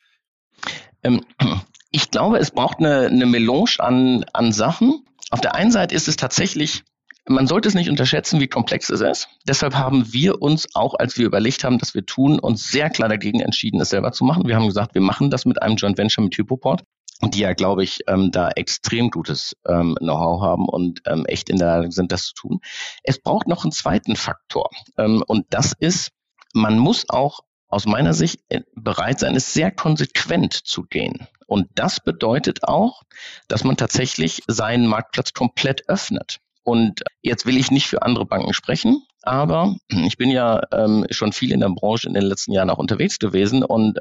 Ähm, 1.04 1.24
ich 1.92 2.10
glaube, 2.10 2.38
es 2.38 2.50
braucht 2.50 2.78
eine, 2.78 3.06
eine 3.06 3.26
Melange 3.26 3.76
an, 3.78 4.24
an 4.32 4.52
Sachen. 4.52 5.04
Auf 5.30 5.40
der 5.40 5.54
einen 5.54 5.70
Seite 5.70 5.94
ist 5.94 6.08
es 6.08 6.16
tatsächlich 6.16 6.84
man 7.30 7.46
sollte 7.46 7.68
es 7.68 7.74
nicht 7.74 7.90
unterschätzen, 7.90 8.40
wie 8.40 8.48
komplex 8.48 8.88
es 8.88 9.02
ist. 9.02 9.28
Deshalb 9.46 9.74
haben 9.74 10.14
wir 10.14 10.40
uns 10.40 10.66
auch, 10.74 10.94
als 10.94 11.18
wir 11.18 11.26
überlegt 11.26 11.62
haben, 11.62 11.78
dass 11.78 11.94
wir 11.94 12.06
tun, 12.06 12.38
uns 12.38 12.70
sehr 12.70 12.88
klar 12.88 13.10
dagegen 13.10 13.40
entschieden, 13.40 13.80
es 13.82 13.90
selber 13.90 14.12
zu 14.12 14.24
machen. 14.24 14.46
Wir 14.46 14.56
haben 14.56 14.66
gesagt, 14.66 14.94
wir 14.94 15.02
machen 15.02 15.30
das 15.30 15.44
mit 15.44 15.60
einem 15.60 15.76
Joint 15.76 15.98
Venture 15.98 16.24
mit 16.24 16.36
Hypoport 16.36 16.84
die 17.20 17.40
ja, 17.40 17.52
glaube 17.52 17.82
ich, 17.82 18.00
ähm, 18.06 18.30
da 18.30 18.50
extrem 18.50 19.10
gutes 19.10 19.56
ähm, 19.66 19.96
Know-how 19.98 20.40
haben 20.40 20.68
und 20.68 21.02
ähm, 21.06 21.26
echt 21.26 21.48
in 21.50 21.58
der 21.58 21.78
Lage 21.78 21.90
sind, 21.90 22.12
das 22.12 22.26
zu 22.26 22.34
tun. 22.34 22.60
Es 23.02 23.20
braucht 23.20 23.48
noch 23.48 23.64
einen 23.64 23.72
zweiten 23.72 24.14
Faktor 24.14 24.70
ähm, 24.96 25.24
und 25.26 25.46
das 25.50 25.72
ist, 25.78 26.12
man 26.54 26.78
muss 26.78 27.08
auch 27.08 27.40
aus 27.66 27.86
meiner 27.86 28.14
Sicht 28.14 28.40
äh, 28.48 28.60
bereit 28.74 29.18
sein, 29.18 29.34
es 29.34 29.52
sehr 29.52 29.70
konsequent 29.72 30.52
zu 30.52 30.84
gehen. 30.84 31.26
Und 31.48 31.68
das 31.74 31.98
bedeutet 32.00 32.64
auch, 32.64 33.02
dass 33.48 33.64
man 33.64 33.78
tatsächlich 33.78 34.42
seinen 34.46 34.86
Marktplatz 34.86 35.32
komplett 35.32 35.88
öffnet. 35.88 36.40
Und 36.62 37.02
jetzt 37.22 37.46
will 37.46 37.56
ich 37.56 37.70
nicht 37.70 37.86
für 37.86 38.02
andere 38.02 38.26
Banken 38.26 38.52
sprechen, 38.52 39.02
aber 39.22 39.74
ich 39.88 40.18
bin 40.18 40.30
ja 40.30 40.60
ähm, 40.70 41.06
schon 41.10 41.32
viel 41.32 41.50
in 41.50 41.60
der 41.60 41.70
Branche 41.70 42.06
in 42.06 42.14
den 42.14 42.24
letzten 42.24 42.52
Jahren 42.52 42.68
auch 42.68 42.78
unterwegs 42.78 43.18
gewesen 43.18 43.64
und 43.64 43.98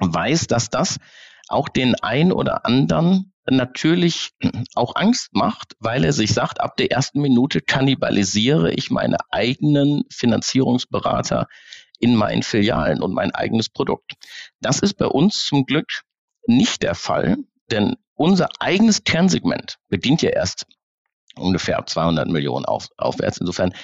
weiß, 0.00 0.48
dass 0.48 0.68
das 0.68 0.98
auch 1.46 1.68
den 1.68 1.94
ein 1.94 2.32
oder 2.32 2.66
anderen 2.66 3.32
natürlich 3.48 4.32
auch 4.74 4.96
Angst 4.96 5.28
macht, 5.32 5.74
weil 5.78 6.04
er 6.04 6.12
sich 6.12 6.32
sagt, 6.32 6.60
ab 6.60 6.76
der 6.76 6.90
ersten 6.90 7.20
Minute 7.20 7.60
kannibalisiere 7.60 8.72
ich 8.72 8.90
meine 8.90 9.18
eigenen 9.30 10.02
Finanzierungsberater 10.10 11.46
in 12.00 12.16
meinen 12.16 12.42
Filialen 12.42 13.00
und 13.00 13.14
mein 13.14 13.32
eigenes 13.32 13.68
Produkt. 13.68 14.14
Das 14.60 14.80
ist 14.80 14.94
bei 14.94 15.06
uns 15.06 15.46
zum 15.46 15.64
Glück 15.64 16.02
nicht 16.46 16.82
der 16.82 16.94
Fall, 16.94 17.36
denn 17.70 17.96
unser 18.14 18.48
eigenes 18.60 19.04
Kernsegment 19.04 19.76
bedient 19.88 20.22
ja 20.22 20.30
erst 20.30 20.66
ungefähr 21.36 21.84
200 21.84 22.28
Millionen 22.28 22.64
auf, 22.64 22.88
aufwärts. 22.96 23.38
Insofern, 23.38 23.74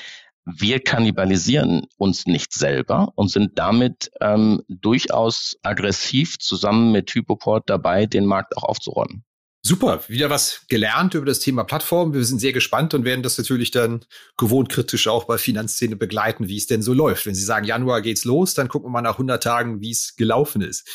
wir 0.45 0.81
kannibalisieren 0.81 1.87
uns 1.99 2.27
nicht 2.27 2.53
selber 2.53 3.13
und 3.15 3.31
sind 3.31 3.59
damit 3.59 4.11
ähm, 4.21 4.63
durchaus 4.69 5.57
aggressiv 5.63 6.39
zusammen 6.39 6.91
mit 6.93 7.11
Hypoport 7.15 7.69
dabei, 7.69 8.07
den 8.07 8.27
Markt 8.27 8.57
auch 8.57 8.65
aufzuräumen. 8.65 9.25
Super, 9.65 10.01
wieder 10.09 10.29
was 10.29 10.63
gelernt 10.69 11.15
über 11.15 11.27
das 11.27 11.39
Thema 11.39 11.63
Plattform. 11.63 12.13
Wir 12.13 12.25
sind 12.25 12.41
sehr 12.41 12.53
gespannt 12.53 12.95
und 12.95 13.05
werden 13.05 13.23
das 13.23 13.39
natürlich 13.39 13.71
dann 13.71 14.05
gewohnt 14.37 14.69
kritisch 14.71 15.07
auch 15.07 15.23
bei 15.25 15.39
Finanzszene 15.39 15.95
begleiten, 15.95 16.49
wie 16.49 16.57
es 16.57 16.67
denn 16.67 16.83
so 16.83 16.93
läuft. 16.93 17.27
Wenn 17.27 17.37
Sie 17.37 17.45
sagen, 17.45 17.65
Januar 17.65 18.03
geht's 18.03 18.25
los, 18.25 18.55
dann 18.55 18.67
gucken 18.67 18.89
wir 18.89 18.93
mal 18.93 19.03
nach 19.03 19.15
100 19.15 19.41
Tagen, 19.41 19.81
wie 19.81 19.93
es 19.93 20.17
gelaufen 20.17 20.63
ist. 20.63 20.89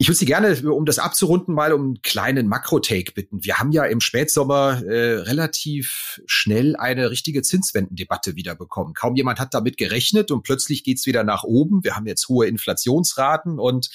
Ich 0.00 0.06
würde 0.06 0.18
Sie 0.18 0.26
gerne, 0.26 0.56
um 0.72 0.86
das 0.86 1.00
abzurunden, 1.00 1.52
mal 1.52 1.72
um 1.72 1.82
einen 1.82 2.02
kleinen 2.02 2.46
Makro-Take 2.46 3.14
bitten. 3.14 3.44
Wir 3.44 3.58
haben 3.58 3.72
ja 3.72 3.84
im 3.84 4.00
Spätsommer 4.00 4.80
äh, 4.86 5.14
relativ 5.22 6.22
schnell 6.24 6.76
eine 6.76 7.10
richtige 7.10 7.42
Zinswendendebatte 7.42 8.36
wieder 8.36 8.54
bekommen. 8.54 8.94
Kaum 8.94 9.16
jemand 9.16 9.40
hat 9.40 9.54
damit 9.54 9.76
gerechnet 9.76 10.30
und 10.30 10.44
plötzlich 10.44 10.84
geht's 10.84 11.06
wieder 11.06 11.24
nach 11.24 11.42
oben. 11.42 11.82
Wir 11.82 11.96
haben 11.96 12.06
jetzt 12.06 12.28
hohe 12.28 12.46
Inflationsraten 12.46 13.58
und 13.58 13.90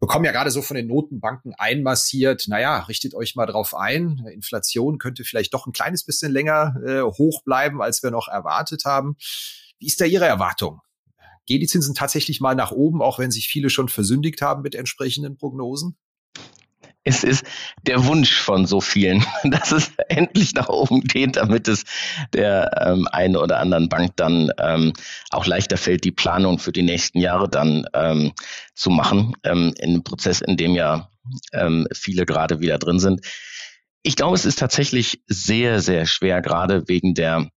bekommen 0.00 0.24
ja 0.24 0.32
gerade 0.32 0.50
so 0.50 0.62
von 0.62 0.74
den 0.74 0.86
Notenbanken 0.86 1.52
einmassiert, 1.58 2.44
naja, 2.48 2.78
richtet 2.84 3.14
euch 3.14 3.36
mal 3.36 3.44
drauf 3.44 3.74
ein. 3.74 4.26
Inflation 4.32 4.96
könnte 4.96 5.22
vielleicht 5.24 5.52
doch 5.52 5.66
ein 5.66 5.72
kleines 5.72 6.04
bisschen 6.04 6.32
länger 6.32 6.76
äh, 6.86 7.02
hoch 7.02 7.42
bleiben, 7.44 7.82
als 7.82 8.02
wir 8.02 8.10
noch 8.10 8.28
erwartet 8.28 8.86
haben. 8.86 9.16
Wie 9.78 9.86
ist 9.86 10.00
da 10.00 10.06
Ihre 10.06 10.24
Erwartung? 10.24 10.80
Gehen 11.46 11.60
die 11.60 11.66
Zinsen 11.66 11.94
tatsächlich 11.94 12.40
mal 12.40 12.54
nach 12.54 12.72
oben, 12.72 13.02
auch 13.02 13.18
wenn 13.18 13.30
sich 13.30 13.48
viele 13.48 13.70
schon 13.70 13.88
versündigt 13.88 14.42
haben 14.42 14.62
mit 14.62 14.74
entsprechenden 14.74 15.36
Prognosen? 15.36 15.96
Es 17.08 17.22
ist 17.22 17.44
der 17.82 18.04
Wunsch 18.06 18.34
von 18.34 18.66
so 18.66 18.80
vielen, 18.80 19.24
dass 19.44 19.70
es 19.70 19.92
endlich 20.08 20.54
nach 20.54 20.68
oben 20.68 21.02
geht, 21.02 21.36
damit 21.36 21.68
es 21.68 21.84
der 22.32 22.70
ähm, 22.84 23.06
einen 23.12 23.36
oder 23.36 23.60
anderen 23.60 23.88
Bank 23.88 24.16
dann 24.16 24.50
ähm, 24.58 24.92
auch 25.30 25.46
leichter 25.46 25.76
fällt, 25.76 26.02
die 26.02 26.10
Planung 26.10 26.58
für 26.58 26.72
die 26.72 26.82
nächsten 26.82 27.20
Jahre 27.20 27.48
dann 27.48 27.86
ähm, 27.94 28.32
zu 28.74 28.90
machen, 28.90 29.34
ähm, 29.44 29.72
in 29.78 29.90
einem 29.90 30.02
Prozess, 30.02 30.40
in 30.40 30.56
dem 30.56 30.74
ja 30.74 31.08
ähm, 31.52 31.86
viele 31.94 32.26
gerade 32.26 32.58
wieder 32.58 32.78
drin 32.78 32.98
sind. 32.98 33.20
Ich 34.02 34.16
glaube, 34.16 34.34
es 34.34 34.44
ist 34.44 34.58
tatsächlich 34.58 35.22
sehr, 35.28 35.80
sehr 35.80 36.06
schwer, 36.06 36.42
gerade 36.42 36.88
wegen 36.88 37.14
der 37.14 37.48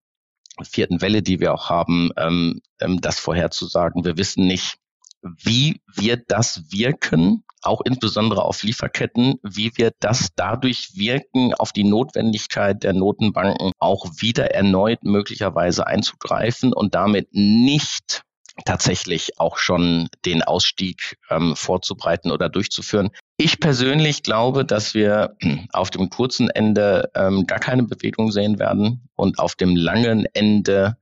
vierten 0.65 1.01
Welle, 1.01 1.21
die 1.21 1.39
wir 1.39 1.53
auch 1.53 1.69
haben, 1.69 2.11
ähm, 2.17 2.61
ähm, 2.79 3.01
das 3.01 3.19
vorherzusagen. 3.19 4.05
Wir 4.05 4.17
wissen 4.17 4.45
nicht, 4.45 4.77
wie 5.21 5.81
wird 5.93 6.25
das 6.27 6.71
wirken, 6.71 7.43
auch 7.61 7.81
insbesondere 7.81 8.43
auf 8.43 8.63
Lieferketten, 8.63 9.35
wie 9.43 9.77
wird 9.77 9.95
das 9.99 10.29
dadurch 10.35 10.91
wirken 10.95 11.53
auf 11.53 11.73
die 11.73 11.83
Notwendigkeit 11.83 12.83
der 12.83 12.93
Notenbanken, 12.93 13.71
auch 13.79 14.05
wieder 14.19 14.51
erneut 14.51 15.03
möglicherweise 15.03 15.85
einzugreifen 15.85 16.73
und 16.73 16.95
damit 16.95 17.29
nicht 17.31 18.23
tatsächlich 18.65 19.39
auch 19.39 19.57
schon 19.57 20.09
den 20.25 20.43
Ausstieg 20.43 21.17
ähm, 21.29 21.55
vorzubereiten 21.55 22.31
oder 22.31 22.49
durchzuführen. 22.49 23.09
Ich 23.41 23.61
persönlich 23.61 24.21
glaube, 24.21 24.65
dass 24.65 24.93
wir 24.93 25.37
auf 25.71 25.89
dem 25.91 26.09
kurzen 26.09 26.49
Ende 26.49 27.09
ähm, 27.15 27.47
gar 27.47 27.59
keine 27.59 27.83
Bewegung 27.83 28.33
sehen 28.33 28.59
werden 28.59 29.07
und 29.15 29.39
auf 29.39 29.55
dem 29.55 29.77
langen 29.77 30.25
Ende 30.33 30.97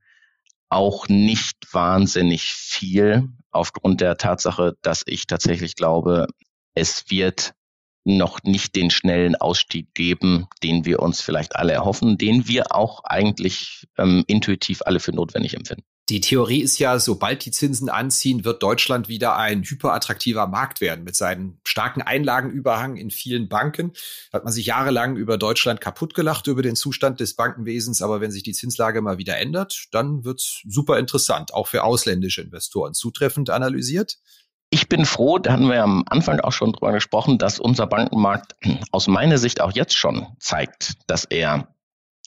auch 0.68 1.08
nicht 1.08 1.56
wahnsinnig 1.72 2.44
viel 2.44 3.28
aufgrund 3.50 4.00
der 4.00 4.18
Tatsache, 4.18 4.76
dass 4.82 5.02
ich 5.06 5.26
tatsächlich 5.26 5.74
glaube, 5.74 6.28
es 6.74 7.10
wird 7.10 7.54
noch 8.04 8.44
nicht 8.44 8.76
den 8.76 8.90
schnellen 8.90 9.34
Ausstieg 9.34 9.92
geben, 9.92 10.46
den 10.62 10.84
wir 10.84 11.00
uns 11.00 11.20
vielleicht 11.20 11.56
alle 11.56 11.72
erhoffen, 11.72 12.18
den 12.18 12.46
wir 12.46 12.72
auch 12.72 13.02
eigentlich 13.02 13.88
ähm, 13.98 14.22
intuitiv 14.28 14.82
alle 14.84 15.00
für 15.00 15.12
notwendig 15.12 15.54
empfinden. 15.54 15.82
Die 16.08 16.22
Theorie 16.22 16.62
ist 16.62 16.78
ja, 16.78 16.98
sobald 16.98 17.44
die 17.44 17.50
Zinsen 17.50 17.90
anziehen, 17.90 18.44
wird 18.44 18.62
Deutschland 18.62 19.08
wieder 19.08 19.36
ein 19.36 19.62
hyperattraktiver 19.62 20.46
Markt 20.46 20.80
werden. 20.80 21.04
Mit 21.04 21.16
seinem 21.16 21.58
starken 21.64 22.00
Einlagenüberhang 22.00 22.96
in 22.96 23.10
vielen 23.10 23.50
Banken 23.50 23.92
hat 24.32 24.44
man 24.44 24.52
sich 24.52 24.64
jahrelang 24.64 25.16
über 25.16 25.36
Deutschland 25.36 25.82
kaputt 25.82 26.14
gelacht, 26.14 26.46
über 26.46 26.62
den 26.62 26.76
Zustand 26.76 27.20
des 27.20 27.36
Bankenwesens. 27.36 28.00
Aber 28.00 28.22
wenn 28.22 28.30
sich 28.30 28.42
die 28.42 28.54
Zinslage 28.54 29.02
mal 29.02 29.18
wieder 29.18 29.36
ändert, 29.36 29.88
dann 29.90 30.24
wird's 30.24 30.62
super 30.66 30.98
interessant, 30.98 31.52
auch 31.52 31.66
für 31.66 31.84
ausländische 31.84 32.40
Investoren. 32.40 32.94
Zutreffend 32.94 33.50
analysiert? 33.50 34.16
Ich 34.70 34.88
bin 34.88 35.04
froh, 35.04 35.38
da 35.38 35.52
hatten 35.52 35.68
wir 35.68 35.82
am 35.82 36.04
Anfang 36.08 36.40
auch 36.40 36.52
schon 36.52 36.72
drüber 36.72 36.92
gesprochen, 36.92 37.36
dass 37.36 37.58
unser 37.58 37.86
Bankenmarkt 37.86 38.54
aus 38.92 39.08
meiner 39.08 39.36
Sicht 39.36 39.60
auch 39.60 39.72
jetzt 39.72 39.96
schon 39.96 40.26
zeigt, 40.40 40.94
dass 41.06 41.24
er 41.26 41.68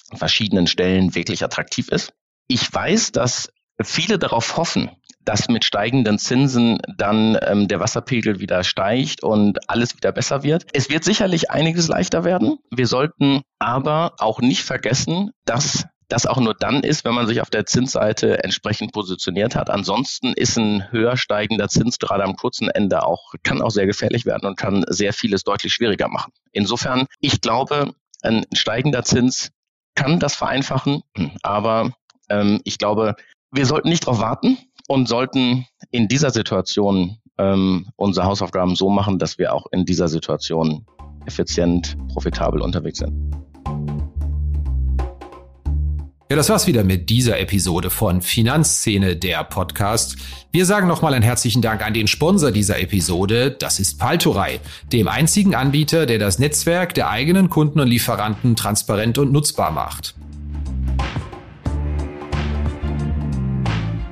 an 0.09 0.17
verschiedenen 0.17 0.67
Stellen 0.67 1.15
wirklich 1.15 1.43
attraktiv 1.43 1.89
ist. 1.89 2.13
Ich 2.47 2.71
weiß, 2.71 3.11
dass 3.11 3.51
viele 3.83 4.19
darauf 4.19 4.57
hoffen, 4.57 4.91
dass 5.23 5.49
mit 5.49 5.65
steigenden 5.65 6.17
Zinsen 6.17 6.79
dann 6.97 7.37
ähm, 7.41 7.67
der 7.67 7.79
Wasserpegel 7.79 8.39
wieder 8.39 8.63
steigt 8.63 9.23
und 9.23 9.69
alles 9.69 9.95
wieder 9.95 10.11
besser 10.11 10.43
wird. 10.43 10.65
Es 10.73 10.89
wird 10.89 11.03
sicherlich 11.03 11.51
einiges 11.51 11.87
leichter 11.87 12.23
werden. 12.23 12.57
Wir 12.71 12.87
sollten 12.87 13.41
aber 13.59 14.13
auch 14.17 14.41
nicht 14.41 14.63
vergessen, 14.63 15.31
dass 15.45 15.85
das 16.11 16.25
auch 16.25 16.37
nur 16.37 16.53
dann 16.53 16.83
ist, 16.83 17.05
wenn 17.05 17.13
man 17.13 17.27
sich 17.27 17.41
auf 17.41 17.49
der 17.49 17.65
Zinsseite 17.65 18.43
entsprechend 18.43 18.91
positioniert 18.91 19.55
hat. 19.55 19.69
Ansonsten 19.69 20.33
ist 20.33 20.57
ein 20.57 20.91
höher 20.91 21.15
steigender 21.15 21.69
Zins 21.69 21.99
gerade 21.99 22.23
am 22.23 22.35
kurzen 22.35 22.69
Ende 22.69 23.03
auch, 23.03 23.33
kann 23.43 23.61
auch 23.61 23.69
sehr 23.69 23.85
gefährlich 23.85 24.25
werden 24.25 24.45
und 24.45 24.57
kann 24.57 24.83
sehr 24.89 25.13
vieles 25.13 25.43
deutlich 25.43 25.73
schwieriger 25.73 26.09
machen. 26.09 26.33
Insofern, 26.51 27.05
ich 27.21 27.39
glaube, 27.39 27.93
ein 28.23 28.45
steigender 28.53 29.03
Zins 29.03 29.51
kann 29.95 30.19
das 30.19 30.35
vereinfachen, 30.35 31.01
aber 31.43 31.93
ähm, 32.29 32.59
ich 32.65 32.77
glaube, 32.77 33.15
wir 33.51 33.65
sollten 33.65 33.89
nicht 33.89 34.07
darauf 34.07 34.19
warten 34.19 34.57
und 34.87 35.07
sollten 35.07 35.65
in 35.91 36.07
dieser 36.07 36.31
Situation 36.31 37.17
ähm, 37.37 37.87
unsere 37.97 38.25
Hausaufgaben 38.25 38.75
so 38.75 38.89
machen, 38.89 39.19
dass 39.19 39.37
wir 39.37 39.53
auch 39.53 39.65
in 39.71 39.85
dieser 39.85 40.07
Situation 40.07 40.85
effizient, 41.25 41.97
profitabel 42.13 42.61
unterwegs 42.61 42.99
sind. 42.99 43.13
Ja, 46.29 46.37
das 46.37 46.47
war's 46.47 46.65
wieder 46.65 46.85
mit 46.85 47.09
dieser 47.09 47.41
Episode 47.41 47.89
von 47.89 48.21
Finanzszene, 48.21 49.17
der 49.17 49.43
Podcast. 49.43 50.15
Wir 50.53 50.65
sagen 50.65 50.87
nochmal 50.87 51.13
einen 51.13 51.23
herzlichen 51.23 51.61
Dank 51.61 51.85
an 51.85 51.93
den 51.93 52.07
Sponsor 52.07 52.51
dieser 52.51 52.79
Episode. 52.79 53.51
Das 53.51 53.81
ist 53.81 53.99
Paltorei, 53.99 54.61
dem 54.93 55.09
einzigen 55.09 55.55
Anbieter, 55.55 56.05
der 56.05 56.19
das 56.19 56.39
Netzwerk 56.39 56.93
der 56.93 57.09
eigenen 57.09 57.49
Kunden 57.49 57.81
und 57.81 57.89
Lieferanten 57.89 58.55
transparent 58.55 59.17
und 59.17 59.33
nutzbar 59.33 59.71
macht. 59.71 60.15